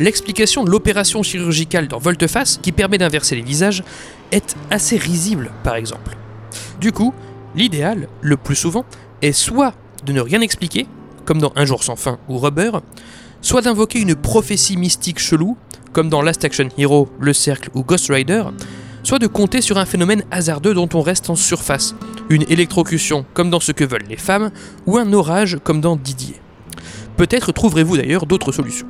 l'explication 0.00 0.62
de 0.62 0.70
l'opération 0.70 1.24
chirurgicale 1.24 1.88
dans 1.88 1.98
Volte-Face, 1.98 2.60
qui 2.62 2.70
permet 2.70 2.98
d'inverser 2.98 3.34
les 3.34 3.42
visages, 3.42 3.82
est 4.30 4.54
assez 4.70 4.96
risible 4.96 5.50
par 5.64 5.74
exemple. 5.74 6.16
Du 6.80 6.92
coup, 6.92 7.12
l'idéal, 7.54 8.08
le 8.20 8.36
plus 8.36 8.56
souvent, 8.56 8.84
est 9.22 9.32
soit 9.32 9.74
de 10.04 10.12
ne 10.12 10.20
rien 10.20 10.40
expliquer, 10.40 10.86
comme 11.24 11.38
dans 11.38 11.52
Un 11.56 11.64
jour 11.64 11.82
sans 11.82 11.96
fin 11.96 12.18
ou 12.28 12.38
Rubber, 12.38 12.70
soit 13.40 13.62
d'invoquer 13.62 14.00
une 14.00 14.14
prophétie 14.14 14.76
mystique 14.76 15.18
chelou, 15.18 15.56
comme 15.92 16.08
dans 16.08 16.22
Last 16.22 16.44
Action 16.44 16.68
Hero, 16.78 17.08
Le 17.20 17.32
Cercle 17.32 17.70
ou 17.74 17.82
Ghost 17.82 18.08
Rider, 18.10 18.44
soit 19.02 19.18
de 19.18 19.26
compter 19.26 19.60
sur 19.60 19.78
un 19.78 19.86
phénomène 19.86 20.24
hasardeux 20.30 20.74
dont 20.74 20.88
on 20.94 21.00
reste 21.00 21.30
en 21.30 21.36
surface, 21.36 21.94
une 22.28 22.44
électrocution 22.48 23.24
comme 23.34 23.50
dans 23.50 23.60
Ce 23.60 23.72
que 23.72 23.84
veulent 23.84 24.06
les 24.08 24.16
femmes, 24.16 24.50
ou 24.86 24.98
un 24.98 25.12
orage 25.12 25.58
comme 25.64 25.80
dans 25.80 25.96
Didier. 25.96 26.40
Peut-être 27.16 27.52
trouverez-vous 27.52 27.96
d'ailleurs 27.96 28.26
d'autres 28.26 28.52
solutions. 28.52 28.86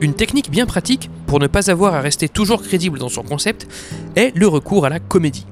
Une 0.00 0.14
technique 0.14 0.50
bien 0.50 0.66
pratique, 0.66 1.10
pour 1.26 1.40
ne 1.40 1.46
pas 1.46 1.70
avoir 1.70 1.94
à 1.94 2.00
rester 2.00 2.28
toujours 2.28 2.62
crédible 2.62 2.98
dans 2.98 3.08
son 3.08 3.22
concept, 3.22 3.66
est 4.16 4.36
le 4.36 4.46
recours 4.46 4.86
à 4.86 4.88
la 4.88 5.00
comédie. 5.00 5.46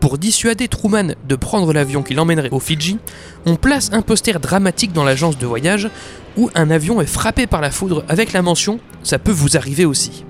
Pour 0.00 0.18
dissuader 0.18 0.68
Truman 0.68 1.14
de 1.26 1.36
prendre 1.36 1.72
l'avion 1.72 2.02
qui 2.02 2.14
l'emmènerait 2.14 2.50
aux 2.50 2.60
Fidji, 2.60 2.98
on 3.46 3.56
place 3.56 3.90
un 3.92 4.02
poster 4.02 4.38
dramatique 4.40 4.92
dans 4.92 5.04
l'agence 5.04 5.38
de 5.38 5.46
voyage 5.46 5.90
où 6.36 6.50
un 6.54 6.70
avion 6.70 7.00
est 7.00 7.06
frappé 7.06 7.46
par 7.46 7.60
la 7.60 7.70
foudre 7.70 8.04
avec 8.08 8.32
la 8.32 8.42
mention⁇ 8.42 8.76
Ça 9.02 9.18
peut 9.18 9.32
vous 9.32 9.56
arriver 9.56 9.84
aussi 9.84 10.24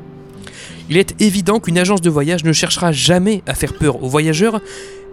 ⁇Il 0.88 0.96
est 0.96 1.20
évident 1.20 1.60
qu'une 1.60 1.78
agence 1.78 2.00
de 2.00 2.10
voyage 2.10 2.44
ne 2.44 2.52
cherchera 2.52 2.92
jamais 2.92 3.42
à 3.46 3.54
faire 3.54 3.74
peur 3.74 4.02
aux 4.02 4.08
voyageurs, 4.08 4.60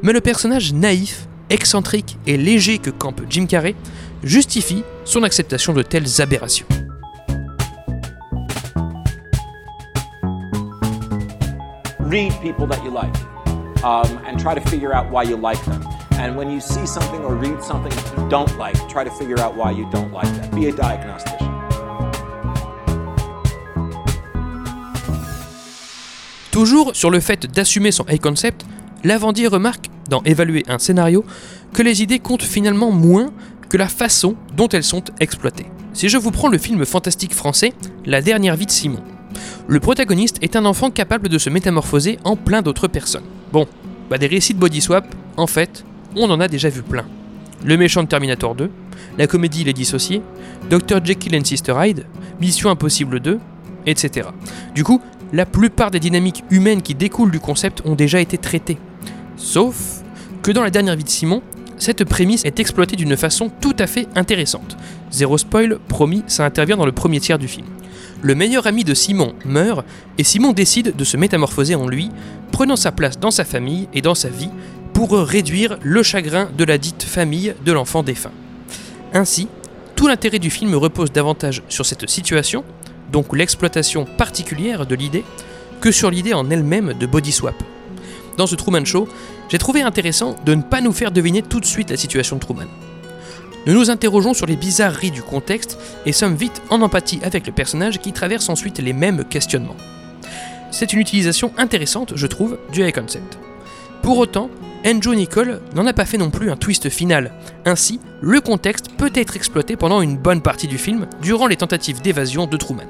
mais 0.03 0.13
le 0.13 0.21
personnage 0.21 0.73
naïf, 0.73 1.27
excentrique 1.49 2.17
et 2.25 2.37
léger 2.37 2.77
que 2.77 2.89
campe 2.89 3.21
Jim 3.29 3.45
Carrey 3.45 3.75
justifie 4.23 4.83
son 5.03 5.23
acceptation 5.23 5.73
de 5.73 5.81
telles 5.81 6.21
aberrations. 6.21 6.65
Um, 13.85 14.19
and 14.25 14.39
try 14.39 14.55
to 14.55 14.69
figure 14.69 14.93
out 14.93 15.09
why 15.11 15.23
you 15.23 15.37
like 15.37 15.63
them. 15.65 15.81
And 16.19 16.35
when 16.35 16.49
you 16.49 16.59
see 16.59 16.85
something 16.87 17.23
or 17.23 17.35
read 17.35 17.61
something 17.61 17.91
that 17.91 18.17
you 18.17 18.27
don't 18.29 18.57
like, 18.57 18.75
try 18.89 19.03
to 19.03 19.11
figure 19.11 19.39
out 19.39 19.55
why 19.55 19.71
you 19.71 19.87
don't 19.91 20.11
like 20.11 20.27
that. 20.41 20.51
Be 20.55 20.67
a 20.67 20.71
diagnostician. 20.71 21.51
Toujours 26.51 26.95
sur 26.95 27.11
le 27.11 27.19
fait 27.19 27.45
d'assumer 27.45 27.91
son 27.91 28.05
high 28.09 28.19
concept, 28.19 28.65
Lavandier 29.03 29.47
remarque, 29.47 29.89
dans 30.09 30.23
évaluer 30.23 30.63
un 30.67 30.79
scénario, 30.79 31.25
que 31.73 31.83
les 31.83 32.01
idées 32.01 32.19
comptent 32.19 32.43
finalement 32.43 32.91
moins 32.91 33.31
que 33.69 33.77
la 33.77 33.89
façon 33.89 34.35
dont 34.55 34.69
elles 34.69 34.83
sont 34.83 35.03
exploitées. 35.19 35.65
Si 35.93 36.09
je 36.09 36.17
vous 36.17 36.31
prends 36.31 36.47
le 36.47 36.57
film 36.57 36.85
fantastique 36.85 37.33
français 37.33 37.73
La 38.05 38.21
dernière 38.21 38.55
vie 38.55 38.65
de 38.65 38.71
Simon, 38.71 39.03
le 39.67 39.79
protagoniste 39.79 40.37
est 40.41 40.55
un 40.55 40.65
enfant 40.65 40.91
capable 40.91 41.27
de 41.27 41.37
se 41.37 41.49
métamorphoser 41.49 42.19
en 42.23 42.35
plein 42.35 42.61
d'autres 42.61 42.87
personnes. 42.87 43.25
Bon, 43.55 43.67
bah 44.09 44.17
des 44.17 44.27
récits 44.27 44.53
de 44.53 44.59
body 44.59 44.81
swap, 44.81 45.15
en 45.37 45.47
fait, 45.47 45.85
on 46.13 46.29
en 46.29 46.41
a 46.41 46.49
déjà 46.49 46.67
vu 46.67 46.81
plein. 46.81 47.05
Le 47.63 47.77
méchant 47.77 48.03
de 48.03 48.09
Terminator 48.09 48.53
2, 48.53 48.69
la 49.17 49.27
comédie 49.27 49.63
Les 49.63 49.71
Dissociés, 49.71 50.21
Dr. 50.69 50.99
Jekyll 51.01 51.37
and 51.37 51.45
Sister 51.45 51.73
Hyde, 51.79 52.05
Mission 52.41 52.69
Impossible 52.69 53.21
2, 53.21 53.39
etc. 53.85 54.27
Du 54.73 54.83
coup, 54.83 54.99
la 55.31 55.45
plupart 55.45 55.89
des 55.89 56.01
dynamiques 56.01 56.43
humaines 56.49 56.81
qui 56.81 56.95
découlent 56.95 57.31
du 57.31 57.39
concept 57.39 57.81
ont 57.85 57.95
déjà 57.95 58.19
été 58.19 58.37
traitées. 58.37 58.77
Sauf 59.37 60.03
que 60.43 60.51
dans 60.51 60.61
la 60.61 60.69
dernière 60.69 60.97
vie 60.97 61.05
de 61.05 61.09
Simon, 61.09 61.41
cette 61.77 62.05
prémisse 62.05 62.45
est 62.45 62.59
exploitée 62.59 62.95
d'une 62.95 63.17
façon 63.17 63.51
tout 63.61 63.75
à 63.79 63.87
fait 63.87 64.07
intéressante. 64.15 64.77
Zéro 65.11 65.37
spoil, 65.37 65.79
promis, 65.87 66.23
ça 66.27 66.45
intervient 66.45 66.77
dans 66.77 66.85
le 66.85 66.91
premier 66.91 67.19
tiers 67.19 67.39
du 67.39 67.47
film. 67.47 67.67
Le 68.21 68.35
meilleur 68.35 68.65
ami 68.65 68.83
de 68.83 68.93
Simon 68.93 69.33
meurt 69.45 69.85
et 70.17 70.23
Simon 70.23 70.53
décide 70.53 70.95
de 70.95 71.03
se 71.03 71.17
métamorphoser 71.17 71.75
en 71.75 71.87
lui, 71.87 72.09
prenant 72.51 72.75
sa 72.75 72.91
place 72.91 73.19
dans 73.19 73.31
sa 73.31 73.45
famille 73.45 73.87
et 73.93 74.01
dans 74.01 74.15
sa 74.15 74.29
vie 74.29 74.49
pour 74.93 75.11
réduire 75.11 75.77
le 75.83 76.01
chagrin 76.03 76.49
de 76.57 76.63
la 76.63 76.77
dite 76.77 77.03
famille 77.03 77.53
de 77.65 77.71
l'enfant 77.71 78.01
défunt. 78.01 78.31
Ainsi, 79.13 79.47
tout 79.95 80.07
l'intérêt 80.07 80.39
du 80.39 80.49
film 80.49 80.73
repose 80.75 81.11
davantage 81.11 81.61
sur 81.69 81.85
cette 81.85 82.09
situation, 82.09 82.63
donc 83.11 83.35
l'exploitation 83.35 84.05
particulière 84.05 84.85
de 84.85 84.95
l'idée, 84.95 85.23
que 85.81 85.91
sur 85.91 86.09
l'idée 86.09 86.33
en 86.33 86.49
elle-même 86.49 86.93
de 86.93 87.05
body 87.05 87.31
swap. 87.31 87.55
Dans 88.37 88.47
ce 88.47 88.55
Truman 88.55 88.85
Show, 88.85 89.07
j'ai 89.49 89.57
trouvé 89.57 89.81
intéressant 89.81 90.35
de 90.45 90.55
ne 90.55 90.61
pas 90.61 90.81
nous 90.81 90.91
faire 90.91 91.11
deviner 91.11 91.41
tout 91.41 91.59
de 91.59 91.65
suite 91.65 91.89
la 91.89 91.97
situation 91.97 92.35
de 92.35 92.41
Truman. 92.41 92.67
Nous 93.65 93.73
nous 93.73 93.89
interrogeons 93.89 94.33
sur 94.33 94.45
les 94.45 94.55
bizarreries 94.55 95.11
du 95.11 95.23
contexte 95.23 95.77
et 96.05 96.11
sommes 96.11 96.35
vite 96.35 96.61
en 96.69 96.81
empathie 96.81 97.19
avec 97.23 97.47
le 97.47 97.53
personnage 97.53 97.99
qui 97.99 98.13
traverse 98.13 98.49
ensuite 98.49 98.79
les 98.79 98.93
mêmes 98.93 99.23
questionnements. 99.25 99.77
C'est 100.69 100.93
une 100.93 100.99
utilisation 100.99 101.51
intéressante, 101.57 102.13
je 102.15 102.27
trouve, 102.27 102.57
du 102.71 102.85
high 102.85 102.93
concept. 102.93 103.39
Pour 104.01 104.17
autant, 104.19 104.49
Andrew 104.85 105.15
Nicole 105.15 105.61
n'en 105.73 105.87
a 105.87 105.93
pas 105.93 106.05
fait 106.05 106.19
non 106.19 106.29
plus 106.29 106.51
un 106.51 106.57
twist 106.57 106.89
final. 106.89 107.31
Ainsi, 107.65 107.99
le 108.21 108.39
contexte 108.39 108.91
peut 108.97 109.11
être 109.15 109.35
exploité 109.35 109.77
pendant 109.77 110.01
une 110.01 110.17
bonne 110.17 110.41
partie 110.41 110.67
du 110.67 110.77
film, 110.77 111.07
durant 111.23 111.47
les 111.47 111.55
tentatives 111.55 112.01
d'évasion 112.01 112.45
de 112.45 112.57
Truman. 112.57 112.85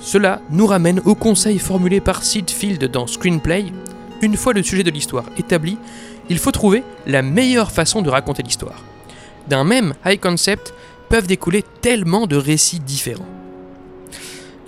Cela 0.00 0.40
nous 0.50 0.66
ramène 0.66 1.00
au 1.04 1.14
conseil 1.14 1.58
formulé 1.58 2.00
par 2.00 2.22
Sid 2.22 2.48
Field 2.50 2.82
dans 2.90 3.06
Screenplay. 3.06 3.66
Une 4.22 4.36
fois 4.36 4.52
le 4.52 4.62
sujet 4.62 4.84
de 4.84 4.90
l'histoire 4.90 5.24
établi, 5.36 5.76
il 6.30 6.38
faut 6.38 6.52
trouver 6.52 6.84
la 7.08 7.22
meilleure 7.22 7.72
façon 7.72 8.02
de 8.02 8.08
raconter 8.08 8.44
l'histoire. 8.44 8.84
D'un 9.48 9.64
même 9.64 9.94
high 10.06 10.20
concept 10.20 10.72
peuvent 11.08 11.26
découler 11.26 11.64
tellement 11.80 12.28
de 12.28 12.36
récits 12.36 12.78
différents. 12.78 13.26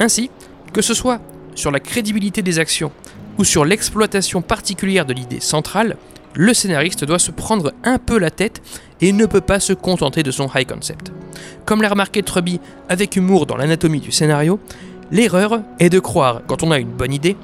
Ainsi, 0.01 0.29
que 0.73 0.83
ce 0.83 0.93
soit 0.93 1.21
sur 1.55 1.71
la 1.71 1.79
crédibilité 1.79 2.43
des 2.43 2.59
actions 2.59 2.91
ou 3.39 3.45
sur 3.45 3.65
l'exploitation 3.65 4.43
particulière 4.43 5.07
de 5.07 5.15
l'idée 5.15 5.39
centrale, 5.39 5.97
le 6.35 6.53
scénariste 6.53 7.05
doit 7.05 7.21
se 7.21 7.31
prendre 7.31 7.73
un 7.85 7.99
peu 7.99 8.19
la 8.19 8.33
tête 8.33 8.61
et 9.01 9.13
ne 9.13 9.25
peut 9.25 9.41
pas 9.41 9.61
se 9.61 9.73
contenter 9.73 10.25
de 10.25 10.33
son 10.33 10.51
high 10.53 10.67
concept. 10.67 11.13
Comme 11.65 11.81
l'a 11.81 11.91
remarqué 11.91 12.25
Truby 12.25 12.59
avec 12.89 13.15
humour 13.15 13.47
dans 13.47 13.57
l'anatomie 13.57 14.01
du 14.01 14.11
scénario, 14.11 14.59
l'erreur 15.13 15.61
est 15.79 15.91
de 15.91 16.01
croire, 16.01 16.43
quand 16.49 16.65
on 16.65 16.73
a 16.73 16.81
une 16.81 16.91
bonne 16.91 17.13
idée, 17.13 17.37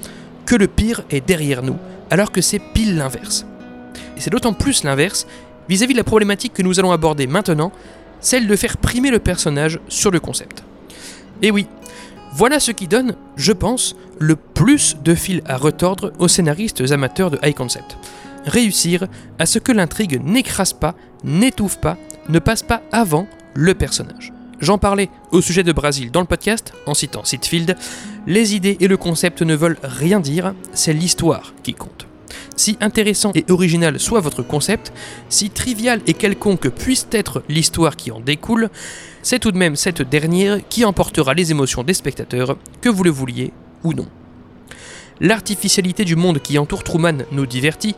que 0.45 0.57
le 0.57 0.67
pire 0.67 1.03
est 1.11 1.25
derrière 1.25 1.63
nous, 1.63 1.77
alors 2.11 2.33
que 2.33 2.41
c'est 2.41 2.59
pile 2.59 2.97
l'inverse. 2.97 3.47
Et 4.17 4.21
c'est 4.21 4.31
d'autant 4.31 4.53
plus 4.53 4.85
l'inverse 4.85 5.27
vis-à-vis 5.69 5.95
de 5.95 5.99
la 5.99 6.05
problématique 6.05 6.53
que 6.53 6.63
nous 6.63 6.79
allons 6.79 6.93
aborder 6.93 7.27
maintenant, 7.27 7.73
celle 8.21 8.47
de 8.47 8.57
faire 8.57 8.77
primer 8.77 9.11
le 9.11 9.19
personnage 9.19 9.81
sur 9.89 10.11
le 10.11 10.21
concept. 10.21 10.65
Et 11.43 11.51
oui, 11.51 11.67
voilà 12.33 12.61
ce 12.61 12.73
qui 12.73 12.87
donne, 12.87 13.15
je 13.37 13.53
pense, 13.53 13.97
le 14.19 14.37
plus 14.37 14.97
de 15.03 15.15
fil 15.15 15.43
à 15.47 15.57
retordre 15.57 16.13
aux 16.19 16.29
scénaristes 16.29 16.91
amateurs 16.91 17.31
de 17.31 17.39
high 17.43 17.55
concept. 17.55 17.97
Réussir 18.47 19.07
à 19.39 19.47
ce 19.47 19.59
que 19.59 19.73
l'intrigue 19.73 20.21
n'écrase 20.25 20.73
pas, 20.73 20.95
n'étouffe 21.25 21.79
pas, 21.79 21.97
ne 22.29 22.39
passe 22.39 22.63
pas 22.63 22.83
avant 22.93 23.27
le 23.55 23.75
personnage. 23.75 24.33
J'en 24.61 24.77
parlais 24.77 25.09
au 25.31 25.41
sujet 25.41 25.63
de 25.63 25.73
Brasil 25.73 26.11
dans 26.11 26.21
le 26.21 26.27
podcast, 26.27 26.75
en 26.85 26.93
citant 26.93 27.25
Sitfield, 27.25 27.77
les 28.27 28.55
idées 28.55 28.77
et 28.81 28.89
le 28.89 28.99
concept 28.99 29.41
ne 29.41 29.55
veulent 29.55 29.79
rien 29.83 30.21
dire, 30.21 30.55
c'est 30.75 30.93
l'histoire 30.93 31.55
qui 31.63 31.73
compte. 31.73 32.07
Si 32.57 32.77
intéressant 32.83 33.33
et 33.35 33.47
original 33.49 33.99
soit 33.99 34.21
votre 34.21 34.43
concept, 34.43 34.93
si 35.31 35.49
trivial 35.49 36.03
et 36.07 36.13
quelconque 36.13 36.69
puisse 36.69 37.09
être 37.11 37.43
l'histoire 37.49 37.97
qui 37.97 38.11
en 38.11 38.21
découle, 38.21 38.69
c'est 39.23 39.39
tout 39.39 39.51
de 39.51 39.57
même 39.57 39.77
cette 39.77 40.03
dernière 40.03 40.59
qui 40.69 40.85
emportera 40.85 41.33
les 41.33 41.51
émotions 41.51 41.83
des 41.83 41.95
spectateurs, 41.95 42.59
que 42.83 42.91
vous 42.91 43.03
le 43.03 43.11
vouliez 43.11 43.55
ou 43.83 43.95
non. 43.95 44.09
L'artificialité 45.21 46.05
du 46.05 46.17
monde 46.17 46.41
qui 46.41 46.59
entoure 46.59 46.85
Truman 46.85 47.25
nous 47.33 47.47
divertit, 47.47 47.95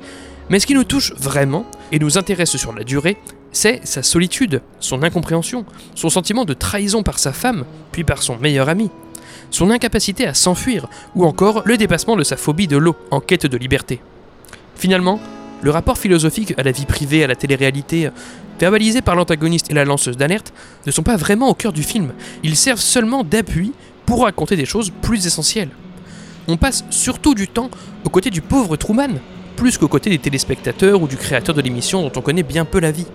mais 0.49 0.61
ce 0.61 0.67
qui 0.69 0.75
nous 0.75 0.85
touche 0.85 1.13
vraiment 1.15 1.67
et 1.91 1.99
nous 1.99 2.19
intéresse 2.19 2.57
sur 2.57 2.73
la 2.73 2.85
durée, 2.85 3.17
c'est 3.53 3.87
sa 3.87 4.03
solitude, 4.03 4.63
son 4.81 5.03
incompréhension, 5.03 5.65
son 5.95 6.09
sentiment 6.09 6.45
de 6.45 6.55
trahison 6.55 7.03
par 7.03 7.19
sa 7.19 7.33
femme, 7.33 7.65
puis 7.93 8.03
par 8.03 8.23
son 8.23 8.39
meilleur 8.39 8.69
ami, 8.69 8.91
son 9.51 9.71
incapacité 9.71 10.27
à 10.27 10.35
s'enfuir, 10.35 10.89
ou 11.15 11.25
encore 11.25 11.63
le 11.65 11.77
dépassement 11.77 12.17
de 12.17 12.25
sa 12.25 12.37
phobie 12.37 12.67
de 12.67 12.79
l'eau 12.79 12.97
en 13.11 13.21
quête 13.21 13.47
de 13.47 13.57
liberté. 13.57 14.01
Finalement, 14.75 15.21
le 15.63 15.71
rapport 15.71 15.99
philosophique 15.99 16.55
à 16.57 16.63
la 16.63 16.73
vie 16.73 16.87
privée, 16.87 17.23
à 17.23 17.27
la 17.27 17.37
télé-réalité, 17.37 18.11
verbalisé 18.59 19.03
par 19.03 19.15
l'antagoniste 19.15 19.71
et 19.71 19.75
la 19.75 19.85
lanceuse 19.85 20.17
d'alerte, 20.17 20.53
ne 20.87 20.91
sont 20.91 21.03
pas 21.03 21.17
vraiment 21.17 21.49
au 21.49 21.55
cœur 21.55 21.73
du 21.73 21.83
film. 21.83 22.13
Ils 22.43 22.57
servent 22.57 22.81
seulement 22.81 23.23
d'appui 23.23 23.73
pour 24.07 24.23
raconter 24.23 24.57
des 24.57 24.65
choses 24.65 24.91
plus 25.03 25.27
essentielles. 25.27 25.71
On 26.49 26.57
passe 26.57 26.85
surtout 26.91 27.35
du 27.35 27.49
temps 27.49 27.71
aux 28.05 28.11
côtés 28.11 28.31
du 28.31 28.41
pauvre 28.41 28.77
Truman, 28.77 29.21
plus 29.57 29.79
qu'aux 29.79 29.89
côtés 29.89 30.11
des 30.11 30.19
téléspectateurs 30.19 31.01
ou 31.03 31.07
du 31.07 31.17
créateur 31.17 31.55
de 31.55 31.61
l'émission 31.61 32.03
dont 32.03 32.13
on 32.17 32.23
connaît 32.23 32.43
bien 32.43 32.65
peu 32.65 32.81
la 32.81 32.91
vie. 32.91 33.07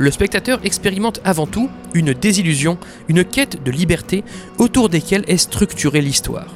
Le 0.00 0.12
spectateur 0.12 0.60
expérimente 0.62 1.20
avant 1.24 1.48
tout 1.48 1.68
une 1.92 2.12
désillusion, 2.12 2.78
une 3.08 3.24
quête 3.24 3.64
de 3.64 3.72
liberté 3.72 4.22
autour 4.58 4.88
desquelles 4.88 5.24
est 5.26 5.38
structurée 5.38 6.00
l'histoire. 6.00 6.54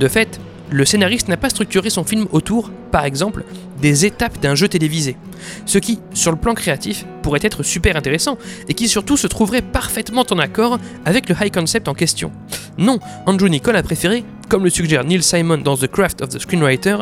De 0.00 0.08
fait, 0.08 0.40
le 0.72 0.84
scénariste 0.84 1.28
n'a 1.28 1.36
pas 1.36 1.48
structuré 1.48 1.90
son 1.90 2.02
film 2.02 2.26
autour, 2.32 2.72
par 2.90 3.04
exemple, 3.04 3.44
des 3.80 4.04
étapes 4.04 4.40
d'un 4.40 4.56
jeu 4.56 4.66
télévisé. 4.66 5.16
Ce 5.64 5.78
qui, 5.78 6.00
sur 6.12 6.32
le 6.32 6.38
plan 6.38 6.54
créatif, 6.54 7.06
pourrait 7.22 7.38
être 7.44 7.62
super 7.62 7.94
intéressant, 7.94 8.36
et 8.68 8.74
qui 8.74 8.88
surtout 8.88 9.16
se 9.16 9.28
trouverait 9.28 9.62
parfaitement 9.62 10.24
en 10.28 10.38
accord 10.40 10.80
avec 11.04 11.28
le 11.28 11.36
high 11.40 11.54
concept 11.54 11.86
en 11.86 11.94
question. 11.94 12.32
Non, 12.78 12.98
Andrew 13.26 13.48
Nicole 13.48 13.76
a 13.76 13.82
préféré, 13.84 14.24
comme 14.48 14.64
le 14.64 14.70
suggère 14.70 15.04
Neil 15.04 15.22
Simon 15.22 15.58
dans 15.58 15.76
The 15.76 15.86
Craft 15.86 16.22
of 16.22 16.30
the 16.30 16.40
Screenwriter, 16.40 16.96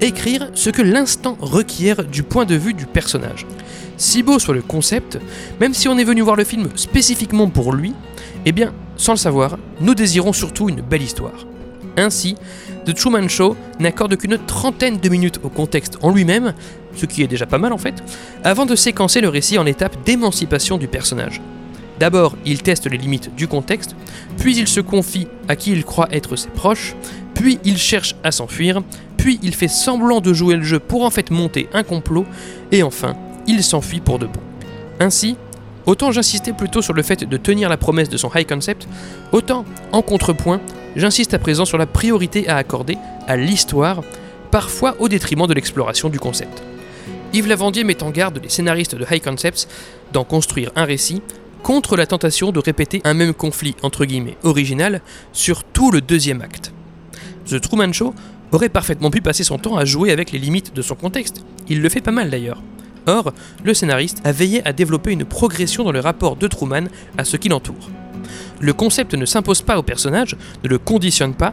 écrire 0.00 0.50
ce 0.54 0.70
que 0.70 0.80
l'instant 0.80 1.36
requiert 1.38 2.02
du 2.02 2.22
point 2.22 2.46
de 2.46 2.54
vue 2.54 2.72
du 2.72 2.86
personnage. 2.86 3.46
Si 4.02 4.24
beau 4.24 4.40
soit 4.40 4.56
le 4.56 4.62
concept, 4.62 5.20
même 5.60 5.74
si 5.74 5.86
on 5.86 5.96
est 5.96 6.02
venu 6.02 6.22
voir 6.22 6.34
le 6.34 6.42
film 6.42 6.68
spécifiquement 6.74 7.48
pour 7.48 7.72
lui, 7.72 7.94
eh 8.44 8.50
bien, 8.50 8.72
sans 8.96 9.12
le 9.12 9.16
savoir, 9.16 9.58
nous 9.80 9.94
désirons 9.94 10.32
surtout 10.32 10.68
une 10.68 10.80
belle 10.80 11.02
histoire. 11.02 11.46
Ainsi, 11.96 12.34
The 12.84 12.94
Truman 12.94 13.28
Show 13.28 13.56
n'accorde 13.78 14.16
qu'une 14.16 14.38
trentaine 14.38 14.98
de 14.98 15.08
minutes 15.08 15.38
au 15.44 15.50
contexte 15.50 15.98
en 16.02 16.10
lui-même, 16.10 16.52
ce 16.96 17.06
qui 17.06 17.22
est 17.22 17.28
déjà 17.28 17.46
pas 17.46 17.58
mal 17.58 17.72
en 17.72 17.78
fait, 17.78 18.02
avant 18.42 18.66
de 18.66 18.74
séquencer 18.74 19.20
le 19.20 19.28
récit 19.28 19.56
en 19.56 19.66
étape 19.66 19.96
d'émancipation 20.04 20.78
du 20.78 20.88
personnage. 20.88 21.40
D'abord, 22.00 22.36
il 22.44 22.60
teste 22.60 22.90
les 22.90 22.98
limites 22.98 23.32
du 23.36 23.46
contexte, 23.46 23.94
puis 24.36 24.56
il 24.56 24.66
se 24.66 24.80
confie 24.80 25.28
à 25.46 25.54
qui 25.54 25.70
il 25.70 25.84
croit 25.84 26.08
être 26.10 26.34
ses 26.34 26.48
proches, 26.48 26.96
puis 27.34 27.60
il 27.62 27.78
cherche 27.78 28.16
à 28.24 28.32
s'enfuir, 28.32 28.82
puis 29.16 29.38
il 29.44 29.54
fait 29.54 29.68
semblant 29.68 30.20
de 30.20 30.32
jouer 30.32 30.56
le 30.56 30.64
jeu 30.64 30.80
pour 30.80 31.04
en 31.04 31.10
fait 31.10 31.30
monter 31.30 31.68
un 31.72 31.84
complot, 31.84 32.26
et 32.72 32.82
enfin, 32.82 33.14
il 33.46 33.62
s'enfuit 33.62 34.00
pour 34.00 34.18
de 34.18 34.26
bon. 34.26 34.40
Ainsi, 35.00 35.36
autant 35.86 36.12
j'insistais 36.12 36.52
plutôt 36.52 36.82
sur 36.82 36.92
le 36.92 37.02
fait 37.02 37.24
de 37.24 37.36
tenir 37.36 37.68
la 37.68 37.76
promesse 37.76 38.08
de 38.08 38.16
son 38.16 38.30
high 38.34 38.46
concept, 38.46 38.86
autant, 39.32 39.64
en 39.92 40.02
contrepoint, 40.02 40.60
j'insiste 40.96 41.34
à 41.34 41.38
présent 41.38 41.64
sur 41.64 41.78
la 41.78 41.86
priorité 41.86 42.48
à 42.48 42.56
accorder 42.56 42.98
à 43.26 43.36
l'histoire, 43.36 44.02
parfois 44.50 44.96
au 44.98 45.08
détriment 45.08 45.46
de 45.46 45.54
l'exploration 45.54 46.08
du 46.08 46.18
concept. 46.18 46.62
Yves 47.32 47.48
Lavandier 47.48 47.84
met 47.84 48.02
en 48.02 48.10
garde 48.10 48.40
les 48.42 48.50
scénaristes 48.50 48.94
de 48.94 49.06
high 49.10 49.22
concepts 49.22 49.66
d'en 50.12 50.24
construire 50.24 50.70
un 50.76 50.84
récit 50.84 51.22
contre 51.62 51.96
la 51.96 52.06
tentation 52.06 52.52
de 52.52 52.58
répéter 52.58 53.00
un 53.04 53.14
même 53.14 53.32
conflit 53.32 53.74
entre 53.82 54.04
guillemets 54.04 54.36
original 54.42 55.00
sur 55.32 55.64
tout 55.64 55.90
le 55.90 56.00
deuxième 56.00 56.42
acte. 56.42 56.72
The 57.46 57.60
Truman 57.60 57.92
Show 57.92 58.14
aurait 58.52 58.68
parfaitement 58.68 59.10
pu 59.10 59.22
passer 59.22 59.44
son 59.44 59.58
temps 59.58 59.76
à 59.76 59.84
jouer 59.84 60.10
avec 60.10 60.32
les 60.32 60.38
limites 60.38 60.74
de 60.74 60.82
son 60.82 60.94
contexte. 60.94 61.42
Il 61.68 61.80
le 61.80 61.88
fait 61.88 62.00
pas 62.00 62.10
mal 62.10 62.30
d'ailleurs. 62.30 62.60
Or, 63.06 63.32
le 63.64 63.74
scénariste 63.74 64.20
a 64.24 64.32
veillé 64.32 64.66
à 64.66 64.72
développer 64.72 65.12
une 65.12 65.24
progression 65.24 65.84
dans 65.84 65.92
le 65.92 66.00
rapport 66.00 66.36
de 66.36 66.46
Truman 66.46 66.88
à 67.18 67.24
ce 67.24 67.36
qui 67.36 67.48
l'entoure. 67.48 67.90
Le 68.60 68.72
concept 68.72 69.14
ne 69.14 69.26
s'impose 69.26 69.62
pas 69.62 69.78
au 69.78 69.82
personnage, 69.82 70.36
ne 70.62 70.68
le 70.68 70.78
conditionne 70.78 71.34
pas, 71.34 71.52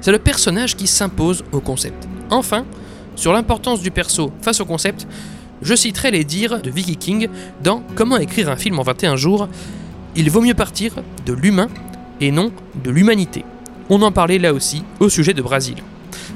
c'est 0.00 0.12
le 0.12 0.18
personnage 0.18 0.76
qui 0.76 0.86
s'impose 0.86 1.44
au 1.52 1.60
concept. 1.60 2.06
Enfin, 2.30 2.64
sur 3.14 3.32
l'importance 3.32 3.80
du 3.80 3.90
perso 3.90 4.32
face 4.40 4.60
au 4.60 4.64
concept, 4.64 5.06
je 5.62 5.74
citerai 5.74 6.10
les 6.10 6.24
dires 6.24 6.60
de 6.60 6.70
Vicky 6.70 6.96
King 6.96 7.28
dans 7.62 7.82
Comment 7.94 8.18
écrire 8.18 8.50
un 8.50 8.56
film 8.56 8.78
en 8.78 8.82
21 8.82 9.16
jours. 9.16 9.48
Il 10.14 10.30
vaut 10.30 10.42
mieux 10.42 10.54
partir 10.54 10.94
de 11.24 11.32
l'humain 11.32 11.68
et 12.20 12.30
non 12.30 12.52
de 12.82 12.90
l'humanité. 12.90 13.44
On 13.88 14.02
en 14.02 14.12
parlait 14.12 14.38
là 14.38 14.52
aussi 14.52 14.82
au 15.00 15.08
sujet 15.08 15.34
de 15.34 15.42
Brésil. 15.42 15.76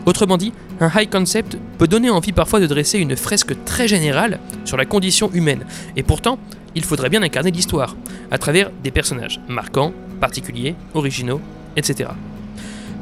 Autrement 0.07 0.37
dit, 0.37 0.53
un 0.81 0.91
high 0.95 1.11
concept 1.11 1.57
peut 1.79 1.87
donner 1.87 2.11
envie 2.11 2.33
parfois 2.33 2.61
de 2.61 2.67
dresser 2.67 2.99
une 2.99 3.17
fresque 3.17 3.55
très 3.65 3.89
générale 3.89 4.39
sur 4.65 4.77
la 4.77 4.85
condition 4.85 5.31
humaine, 5.33 5.65
et 5.97 6.03
pourtant, 6.03 6.39
il 6.75 6.85
faudrait 6.85 7.11
bien 7.11 7.23
incarner 7.23 7.51
l'histoire, 7.51 7.97
à 8.31 8.39
travers 8.39 8.71
des 8.83 8.91
personnages 8.91 9.41
marquants, 9.49 9.93
particuliers, 10.21 10.75
originaux, 10.95 11.41
etc. 11.77 12.11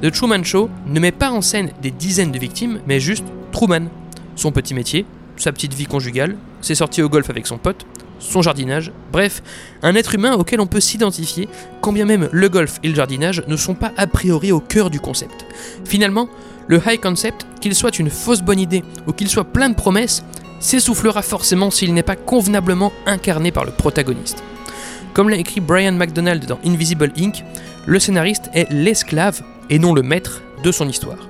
The 0.02 0.12
Truman 0.12 0.44
Show 0.44 0.70
ne 0.86 1.00
met 1.00 1.12
pas 1.12 1.30
en 1.30 1.42
scène 1.42 1.70
des 1.82 1.90
dizaines 1.90 2.32
de 2.32 2.38
victimes, 2.38 2.80
mais 2.86 3.00
juste 3.00 3.24
Truman, 3.52 3.88
son 4.36 4.52
petit 4.52 4.74
métier, 4.74 5.04
sa 5.36 5.52
petite 5.52 5.74
vie 5.74 5.86
conjugale, 5.86 6.36
ses 6.60 6.74
sorties 6.74 7.02
au 7.02 7.08
golf 7.08 7.30
avec 7.30 7.46
son 7.46 7.58
pote, 7.58 7.84
son 8.20 8.42
jardinage, 8.42 8.92
bref, 9.12 9.42
un 9.82 9.94
être 9.94 10.14
humain 10.14 10.34
auquel 10.34 10.60
on 10.60 10.66
peut 10.66 10.80
s'identifier, 10.80 11.48
quand 11.80 11.92
bien 11.92 12.04
même 12.04 12.28
le 12.32 12.48
golf 12.48 12.78
et 12.82 12.88
le 12.88 12.94
jardinage 12.94 13.42
ne 13.46 13.56
sont 13.56 13.74
pas 13.74 13.92
a 13.96 14.06
priori 14.06 14.52
au 14.52 14.60
cœur 14.60 14.90
du 14.90 15.00
concept. 15.00 15.46
Finalement, 15.84 16.28
le 16.68 16.80
high 16.86 17.00
concept, 17.00 17.46
qu'il 17.60 17.74
soit 17.74 17.98
une 17.98 18.10
fausse 18.10 18.42
bonne 18.42 18.60
idée 18.60 18.84
ou 19.06 19.12
qu'il 19.12 19.28
soit 19.28 19.44
plein 19.44 19.70
de 19.70 19.74
promesses, 19.74 20.22
s'essoufflera 20.60 21.22
forcément 21.22 21.70
s'il 21.70 21.94
n'est 21.94 22.02
pas 22.02 22.16
convenablement 22.16 22.92
incarné 23.06 23.50
par 23.50 23.64
le 23.64 23.72
protagoniste. 23.72 24.42
Comme 25.14 25.30
l'a 25.30 25.36
écrit 25.36 25.60
Brian 25.60 25.92
McDonald 25.92 26.44
dans 26.46 26.58
Invisible 26.64 27.12
Inc., 27.18 27.42
le 27.86 27.98
scénariste 27.98 28.50
est 28.54 28.70
l'esclave 28.70 29.42
et 29.70 29.78
non 29.78 29.94
le 29.94 30.02
maître 30.02 30.42
de 30.62 30.70
son 30.70 30.88
histoire. 30.88 31.28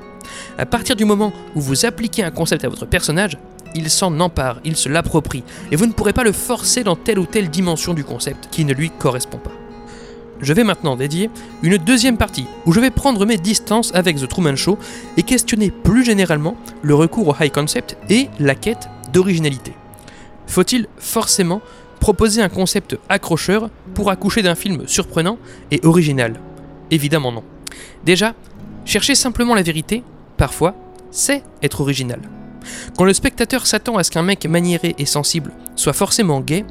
À 0.59 0.67
partir 0.67 0.97
du 0.97 1.05
moment 1.05 1.33
où 1.55 1.61
vous 1.61 1.87
appliquez 1.87 2.25
un 2.25 2.31
concept 2.31 2.65
à 2.65 2.69
votre 2.69 2.87
personnage, 2.87 3.39
il 3.75 3.91
s'en 3.91 4.19
empare, 4.19 4.61
il 4.65 4.77
se 4.77 4.89
l'approprie, 4.89 5.45
et 5.71 5.77
vous 5.77 5.87
ne 5.87 5.93
pourrez 5.93 6.13
pas 6.13 6.25
le 6.25 6.33
forcer 6.33 6.83
dans 6.83 6.97
telle 6.97 7.19
ou 7.19 7.27
telle 7.27 7.49
dimension 7.49 7.95
du 7.95 8.03
concept 8.03 8.49
qui 8.51 8.65
ne 8.65 8.73
lui 8.73 8.91
correspond 8.91 9.39
pas. 9.39 9.53
Je 10.41 10.53
vais 10.53 10.65
maintenant 10.65 10.97
dédier 10.97 11.31
une 11.63 11.79
deuxième 11.79 12.17
partie 12.17 12.47
où 12.65 12.73
je 12.73 12.81
vais 12.81 12.91
prendre 12.91 13.27
mes 13.27 13.39
distances 13.39 13.93
avec 13.95 14.17
The 14.19 14.29
Truman 14.29 14.57
Show 14.57 14.79
et 15.17 15.23
questionner 15.23 15.71
plus 15.71 16.05
généralement 16.05 16.57
le 16.83 16.95
recours 16.95 17.29
au 17.29 17.35
high 17.41 17.53
concept 17.53 17.97
et 18.09 18.29
la 18.39 18.55
quête 18.55 18.89
d'originalité. 19.13 19.73
Faut-il 20.47 20.87
forcément 20.97 21.61
proposer 22.01 22.41
un 22.41 22.49
concept 22.49 22.97
accrocheur 23.09 23.71
pour 23.95 24.11
accoucher 24.11 24.43
d'un 24.43 24.55
film 24.55 24.87
surprenant 24.87 25.39
et 25.71 25.81
original? 25.85 26.41
Évidemment 26.91 27.33
non. 27.33 27.43
Déjà, 28.05 28.35
chercher 28.85 29.15
simplement 29.15 29.55
la 29.55 29.63
vérité, 29.63 30.03
parfois, 30.37 30.75
c'est 31.11 31.43
être 31.63 31.81
original. 31.81 32.21
Quand 32.97 33.05
le 33.05 33.13
spectateur 33.13 33.67
s'attend 33.67 33.97
à 33.97 34.05
ce 34.05 34.11
qu'un 34.11 34.23
mec 34.23 34.47
maniéré 34.47 34.95
et 34.99 35.07
sensible 35.07 35.53
soit 35.77 35.93
forcément 35.93 36.41
gay, 36.41 36.65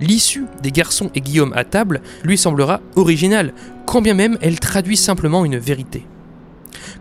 l'issue 0.00 0.46
des 0.62 0.72
garçons 0.72 1.10
et 1.14 1.20
Guillaume 1.20 1.52
à 1.54 1.64
table 1.64 2.00
lui 2.24 2.38
semblera 2.38 2.80
originale, 2.96 3.52
quand 3.84 4.02
bien 4.02 4.14
même 4.14 4.38
elle 4.40 4.60
traduit 4.60 4.96
simplement 4.96 5.44
une 5.44 5.58
vérité. 5.58 6.06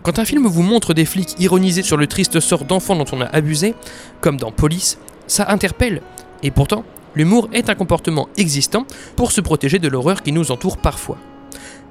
Quand 0.03 0.19
un 0.19 0.25
film 0.25 0.45
vous 0.47 0.61
montre 0.61 0.93
des 0.93 1.05
flics 1.05 1.35
ironisés 1.39 1.83
sur 1.83 1.97
le 1.97 2.07
triste 2.07 2.39
sort 2.39 2.65
d'enfants 2.65 2.95
dont 2.95 3.05
on 3.11 3.21
a 3.21 3.25
abusé, 3.25 3.73
comme 4.21 4.37
dans 4.37 4.51
Police, 4.51 4.99
ça 5.27 5.45
interpelle. 5.49 6.01
Et 6.43 6.51
pourtant, 6.51 6.83
l'humour 7.15 7.49
est 7.53 7.69
un 7.69 7.75
comportement 7.75 8.29
existant 8.37 8.85
pour 9.15 9.31
se 9.31 9.41
protéger 9.41 9.79
de 9.79 9.87
l'horreur 9.87 10.21
qui 10.21 10.31
nous 10.31 10.51
entoure 10.51 10.77
parfois. 10.77 11.17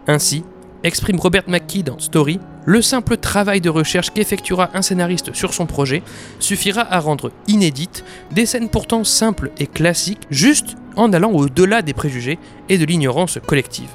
Ainsi, 0.07 0.44
exprime 0.84 1.18
Robert 1.18 1.48
McKee 1.48 1.82
dans 1.82 1.98
Story, 1.98 2.38
le 2.66 2.80
simple 2.82 3.16
travail 3.16 3.60
de 3.60 3.70
recherche 3.70 4.10
qu'effectuera 4.10 4.70
un 4.74 4.82
scénariste 4.82 5.34
sur 5.34 5.52
son 5.52 5.66
projet 5.66 6.02
suffira 6.38 6.82
à 6.82 7.00
rendre 7.00 7.32
inédites 7.48 8.04
des 8.30 8.46
scènes 8.46 8.68
pourtant 8.68 9.02
simples 9.02 9.50
et 9.58 9.66
classiques 9.66 10.26
juste 10.30 10.76
en 10.96 11.12
allant 11.12 11.32
au-delà 11.32 11.82
des 11.82 11.94
préjugés 11.94 12.38
et 12.68 12.78
de 12.78 12.84
l'ignorance 12.84 13.38
collective. 13.46 13.90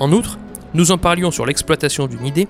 En 0.00 0.10
outre, 0.12 0.38
nous 0.74 0.90
en 0.90 0.98
parlions 0.98 1.30
sur 1.30 1.46
l'exploitation 1.46 2.06
d'une 2.06 2.26
idée, 2.26 2.48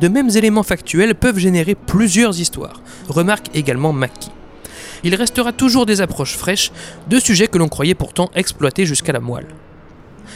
de 0.00 0.08
mêmes 0.08 0.30
éléments 0.30 0.62
factuels 0.62 1.14
peuvent 1.14 1.38
générer 1.38 1.74
plusieurs 1.74 2.38
histoires, 2.38 2.80
remarque 3.08 3.48
également 3.54 3.92
McKee. 3.92 4.30
Il 5.02 5.14
restera 5.14 5.52
toujours 5.52 5.84
des 5.84 6.00
approches 6.00 6.36
fraîches 6.36 6.72
de 7.08 7.18
sujets 7.18 7.48
que 7.48 7.58
l'on 7.58 7.68
croyait 7.68 7.94
pourtant 7.94 8.30
exploités 8.34 8.86
jusqu'à 8.86 9.12
la 9.12 9.20
moelle. 9.20 9.48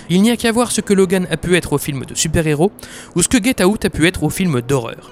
Il 0.09 0.23
n'y 0.23 0.31
a 0.31 0.37
qu'à 0.37 0.53
voir 0.53 0.73
ce 0.73 0.81
que 0.81 0.95
Logan 0.95 1.27
a 1.31 1.37
pu 1.37 1.57
être 1.57 1.73
au 1.73 1.79
film 1.79 2.05
de 2.05 2.15
super-héros 2.15 2.73
ou 3.15 3.23
ce 3.23 3.29
que 3.29 3.43
Get 3.43 3.65
Out 3.65 3.85
a 3.85 3.91
pu 3.91 4.07
être 4.07 4.23
au 4.23 4.31
film 4.31 4.61
d'horreur. 4.61 5.11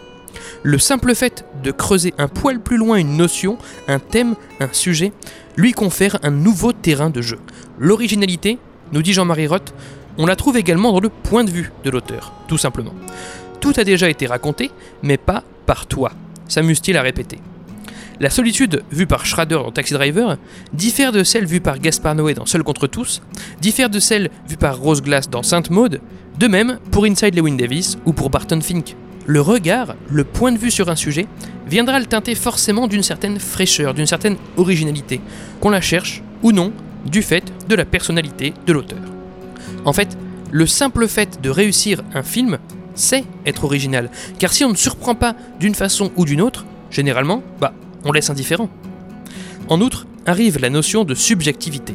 Le 0.63 0.79
simple 0.79 1.15
fait 1.15 1.45
de 1.63 1.71
creuser 1.71 2.15
un 2.19 2.29
poil 2.29 2.61
plus 2.61 2.77
loin 2.77 2.97
une 2.97 3.17
notion, 3.17 3.59
un 3.87 3.99
thème, 3.99 4.35
un 4.61 4.69
sujet, 4.73 5.13
lui 5.57 5.73
confère 5.73 6.19
un 6.23 6.31
nouveau 6.31 6.73
terrain 6.73 7.11
de 7.11 7.23
jeu. 7.23 7.39
L'originalité, 7.79 8.59
nous 8.93 9.03
dit 9.03 9.13
Jean-Marie 9.13 9.47
Roth, 9.47 9.75
on 10.17 10.27
la 10.27 10.37
trouve 10.37 10.57
également 10.57 10.93
dans 10.93 11.01
le 11.01 11.11
point 11.11 11.45
de 11.45 11.51
vue 11.51 11.71
de 11.85 11.91
l'auteur, 11.91 12.33
tout 12.49 12.59
simplement. 12.59 12.95
Tout 13.61 13.73
a 13.77 13.85
déjà 13.85 14.09
été 14.09 14.27
raconté, 14.27 14.71
mais 15.03 15.17
pas 15.17 15.45
par 15.67 15.87
toi, 15.87 16.13
s'amuse-t-il 16.49 16.97
à 16.97 17.03
répéter. 17.03 17.39
La 18.21 18.31
solitude 18.31 18.83
vue 18.91 19.07
par 19.07 19.27
Schrader 19.27 19.55
dans 19.55 19.71
Taxi 19.71 19.95
Driver 19.95 20.39
diffère 20.73 21.13
de 21.13 21.23
celle 21.23 21.47
vue 21.47 21.61
par 21.61 21.79
Gaspar 21.79 22.17
Noé 22.17 22.35
dans 22.35 22.47
Seul 22.47 22.65
contre 22.65 22.89
tous, 22.89 23.23
diffère 23.61 23.91
de 23.91 24.01
celle 24.01 24.31
vue 24.49 24.57
par 24.57 24.79
Rose 24.79 25.03
Glass 25.03 25.31
dans 25.31 25.45
Sainte 25.45 25.71
Maud, 25.71 26.01
de 26.37 26.47
même 26.49 26.81
pour 26.91 27.05
Inside 27.05 27.37
Lewin 27.37 27.55
Davis 27.55 27.97
ou 28.07 28.13
pour 28.13 28.29
Barton 28.29 28.61
Fink. 28.61 28.97
Le 29.27 29.41
regard, 29.41 29.95
le 30.11 30.25
point 30.25 30.51
de 30.51 30.59
vue 30.59 30.73
sur 30.73 30.89
un 30.89 30.97
sujet, 30.97 31.27
viendra 31.69 32.01
le 32.01 32.07
teinter 32.07 32.35
forcément 32.35 32.89
d'une 32.89 33.05
certaine 33.05 33.39
fraîcheur, 33.39 33.95
d'une 33.95 34.07
certaine 34.07 34.37
originalité, 34.57 35.21
qu'on 35.61 35.71
la 35.71 35.81
cherche 35.81 36.23
ou 36.43 36.51
non, 36.51 36.73
du 37.07 37.23
fait 37.23 37.45
de 37.69 37.75
la 37.77 37.85
personnalité 37.85 38.53
de 38.67 38.73
l'auteur. 38.73 38.99
En 39.85 39.93
fait, 39.93 40.19
le 40.51 40.67
simple 40.67 41.07
fait 41.07 41.41
de 41.41 41.51
réussir 41.51 42.03
un 42.15 42.25
film, 42.25 42.59
c'est 42.95 43.25
être 43.47 43.63
original, 43.63 44.11
car 44.41 44.53
si 44.53 44.65
on 44.65 44.71
ne 44.71 44.77
surprend 44.77 45.15
pas 45.15 45.37
d'une 45.61 45.75
façon 45.77 46.11
ou 46.17 46.25
d'une 46.25 46.41
autre, 46.41 46.67
généralement, 46.91 47.43
bah, 47.61 47.75
on 48.05 48.13
laisse 48.13 48.31
indifférent. 48.31 48.69
En 49.69 49.81
outre, 49.81 50.07
arrive 50.27 50.59
la 50.59 50.71
notion 50.71 51.05
de 51.05 51.15
subjectivité. 51.15 51.95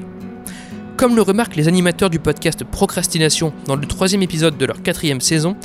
Comme 0.97 1.15
le 1.15 1.21
remarquent 1.21 1.55
les 1.55 1.67
animateurs 1.67 2.09
du 2.09 2.19
podcast 2.19 2.63
Procrastination 2.63 3.53
dans 3.65 3.75
le 3.75 3.85
troisième 3.85 4.21
épisode 4.21 4.57
de 4.57 4.65
leur 4.65 4.81
quatrième 4.83 5.21
saison, 5.21 5.55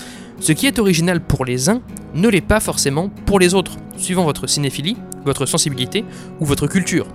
ce 0.40 0.52
qui 0.52 0.66
est 0.66 0.78
original 0.78 1.20
pour 1.20 1.44
les 1.44 1.68
uns 1.68 1.82
ne 2.14 2.28
l'est 2.28 2.40
pas 2.40 2.60
forcément 2.60 3.10
pour 3.26 3.38
les 3.38 3.54
autres, 3.54 3.76
suivant 3.96 4.24
votre 4.24 4.46
cinéphilie, 4.46 4.96
votre 5.24 5.46
sensibilité 5.46 6.04
ou 6.40 6.46
votre 6.46 6.66
culture. 6.66 7.06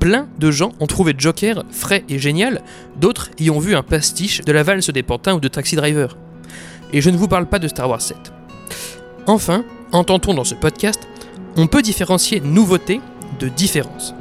Plein 0.00 0.28
de 0.38 0.50
gens 0.50 0.72
ont 0.80 0.86
trouvé 0.86 1.14
Joker 1.16 1.62
frais 1.70 2.04
et 2.08 2.18
génial, 2.18 2.62
d'autres 2.98 3.30
y 3.38 3.50
ont 3.50 3.58
vu 3.58 3.76
un 3.76 3.82
pastiche 3.82 4.40
de 4.40 4.52
la 4.52 4.62
valse 4.62 4.90
des 4.90 5.02
pantins 5.02 5.34
ou 5.34 5.40
de 5.40 5.48
Taxi 5.48 5.76
Driver. 5.76 6.16
Et 6.92 7.00
je 7.00 7.10
ne 7.10 7.16
vous 7.16 7.28
parle 7.28 7.46
pas 7.46 7.58
de 7.58 7.68
Star 7.68 7.88
Wars 7.88 8.00
7. 8.00 8.16
Enfin, 9.26 9.64
entend-on 9.92 10.34
dans 10.34 10.44
ce 10.44 10.54
podcast, 10.54 11.06
on 11.56 11.66
peut 11.66 11.82
différencier 11.82 12.40
nouveauté 12.40 13.00
de 13.38 13.48
différence. 13.48 14.14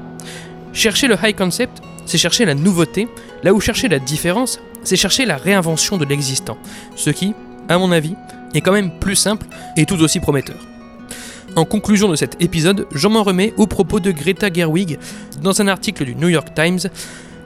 Chercher 0.74 1.08
le 1.08 1.16
high 1.22 1.36
concept, 1.36 1.82
c'est 2.06 2.18
chercher 2.18 2.46
la 2.46 2.56
nouveauté, 2.56 3.08
là 3.44 3.54
où 3.54 3.60
chercher 3.60 3.88
la 3.88 4.00
différence, 4.00 4.60
c'est 4.84 4.96
chercher 4.96 5.26
la 5.26 5.38
réinvention 5.38 5.98
de 5.98 6.06
l'existant, 6.06 6.58
ce 6.96 7.10
qui, 7.10 7.34
à 7.68 7.78
mon 7.78 7.92
avis, 7.92 8.16
est 8.54 8.62
quand 8.62 8.72
même 8.72 8.92
plus 9.00 9.16
simple 9.16 9.46
et 9.78 9.86
tout 9.86 10.02
aussi 10.02 10.20
prometteur. 10.20 10.58
En 11.56 11.66
conclusion 11.66 12.08
de 12.10 12.16
cet 12.16 12.42
épisode, 12.42 12.88
j'en 12.94 13.10
m'en 13.10 13.24
remets 13.24 13.54
aux 13.58 13.68
propos 13.68 14.00
de 14.00 14.12
Greta 14.12 14.52
Gerwig 14.52 15.00
dans 15.42 15.62
un 15.62 15.68
article 15.68 16.06
du 16.06 16.16
New 16.16 16.30
York 16.30 16.50
Times. 16.56 16.80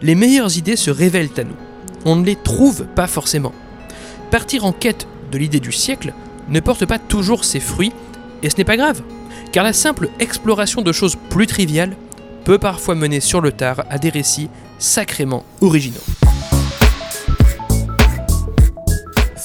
Les 0.01 0.15
meilleures 0.15 0.57
idées 0.57 0.75
se 0.75 0.91
révèlent 0.91 1.29
à 1.37 1.43
nous. 1.43 1.55
On 2.05 2.17
ne 2.17 2.25
les 2.25 2.35
trouve 2.35 2.85
pas 2.85 3.07
forcément. 3.07 3.53
Partir 4.29 4.65
en 4.65 4.73
quête 4.73 5.07
de 5.31 5.37
l'idée 5.37 5.61
du 5.61 5.71
siècle 5.71 6.13
ne 6.49 6.59
porte 6.59 6.85
pas 6.85 6.99
toujours 6.99 7.45
ses 7.45 7.61
fruits, 7.61 7.93
et 8.43 8.49
ce 8.49 8.57
n'est 8.57 8.65
pas 8.65 8.77
grave, 8.77 9.01
car 9.53 9.63
la 9.63 9.71
simple 9.71 10.09
exploration 10.19 10.81
de 10.81 10.91
choses 10.91 11.15
plus 11.29 11.47
triviales 11.47 11.95
peut 12.43 12.57
parfois 12.57 12.95
mener 12.95 13.21
sur 13.21 13.39
le 13.39 13.51
tard 13.51 13.85
à 13.89 13.99
des 13.99 14.09
récits 14.09 14.49
sacrément 14.79 15.45
originaux. 15.61 16.32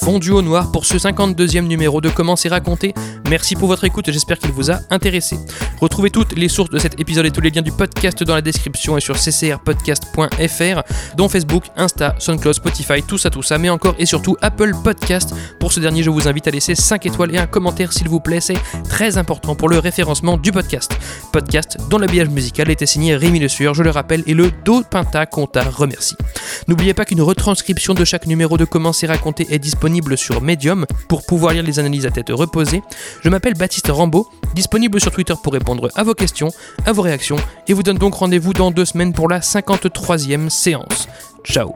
Fondu 0.01 0.31
au 0.31 0.41
noir 0.41 0.71
pour 0.71 0.85
ce 0.85 0.95
52e 0.95 1.67
numéro 1.67 1.99
de 1.99 2.09
Comment 2.09 2.35
c'est 2.35 2.49
raconté. 2.49 2.93
Merci 3.29 3.55
pour 3.55 3.67
votre 3.67 3.83
écoute, 3.83 4.09
j'espère 4.09 4.39
qu'il 4.39 4.51
vous 4.51 4.71
a 4.71 4.79
intéressé. 4.89 5.37
Retrouvez 5.81 6.09
toutes 6.09 6.37
les 6.37 6.47
sources 6.47 6.69
de 6.69 6.79
cet 6.79 6.99
épisode 6.99 7.25
et 7.25 7.31
tous 7.31 7.41
les 7.41 7.49
liens 7.51 7.61
du 7.61 7.71
podcast 7.71 8.23
dans 8.23 8.33
la 8.33 8.41
description 8.41 8.97
et 8.97 9.01
sur 9.01 9.17
ccrpodcast.fr, 9.17 10.81
dont 11.15 11.29
Facebook, 11.29 11.65
Insta, 11.75 12.15
SoundCloud, 12.17 12.55
Spotify, 12.55 13.03
tout 13.03 13.17
ça, 13.17 13.29
tout 13.29 13.43
ça, 13.43 13.57
mais 13.57 13.69
encore 13.69 13.95
et 13.99 14.05
surtout 14.05 14.37
Apple 14.41 14.73
Podcast. 14.83 15.35
Pour 15.59 15.73
ce 15.73 15.79
dernier, 15.79 16.01
je 16.01 16.09
vous 16.09 16.27
invite 16.27 16.47
à 16.47 16.51
laisser 16.51 16.75
5 16.75 17.05
étoiles 17.05 17.35
et 17.35 17.37
un 17.37 17.47
commentaire 17.47 17.91
s'il 17.91 18.07
vous 18.07 18.19
plaît, 18.21 18.41
c'est 18.41 18.57
très 18.87 19.17
important 19.17 19.55
pour 19.55 19.69
le 19.69 19.79
référencement 19.79 20.37
du 20.37 20.51
podcast. 20.51 20.97
Podcast 21.33 21.77
dont 21.89 21.97
l'habillage 21.97 22.29
musical 22.29 22.71
était 22.71 22.85
signé 22.85 23.15
Rémi 23.15 23.39
Le 23.39 23.47
Sueur, 23.47 23.73
je 23.73 23.83
le 23.83 23.89
rappelle, 23.89 24.23
et 24.27 24.33
le 24.33 24.51
Do 24.65 24.81
Pinta 24.89 25.25
Conta 25.25 25.63
remercie. 25.69 26.15
N'oubliez 26.67 26.93
pas 26.93 27.05
qu'une 27.05 27.21
retranscription 27.21 27.93
de 27.93 28.05
chaque 28.05 28.27
numéro 28.27 28.57
de 28.57 28.65
Comment 28.65 28.93
c'est 28.93 29.07
raconté 29.07 29.47
est 29.49 29.59
sur 30.15 30.41
Medium 30.41 30.85
pour 31.07 31.25
pouvoir 31.25 31.53
lire 31.53 31.63
les 31.63 31.79
analyses 31.79 32.05
à 32.05 32.11
tête 32.11 32.29
reposée. 32.29 32.81
Je 33.21 33.29
m'appelle 33.29 33.53
Baptiste 33.53 33.89
Rambaud, 33.89 34.27
disponible 34.53 34.99
sur 34.99 35.11
Twitter 35.11 35.33
pour 35.41 35.53
répondre 35.53 35.89
à 35.95 36.03
vos 36.03 36.13
questions, 36.13 36.51
à 36.85 36.91
vos 36.91 37.01
réactions, 37.01 37.37
et 37.67 37.73
vous 37.73 37.83
donne 37.83 37.97
donc 37.97 38.15
rendez-vous 38.15 38.53
dans 38.53 38.71
deux 38.71 38.85
semaines 38.85 39.13
pour 39.13 39.29
la 39.29 39.39
53e 39.39 40.49
séance. 40.49 41.07
Ciao 41.43 41.73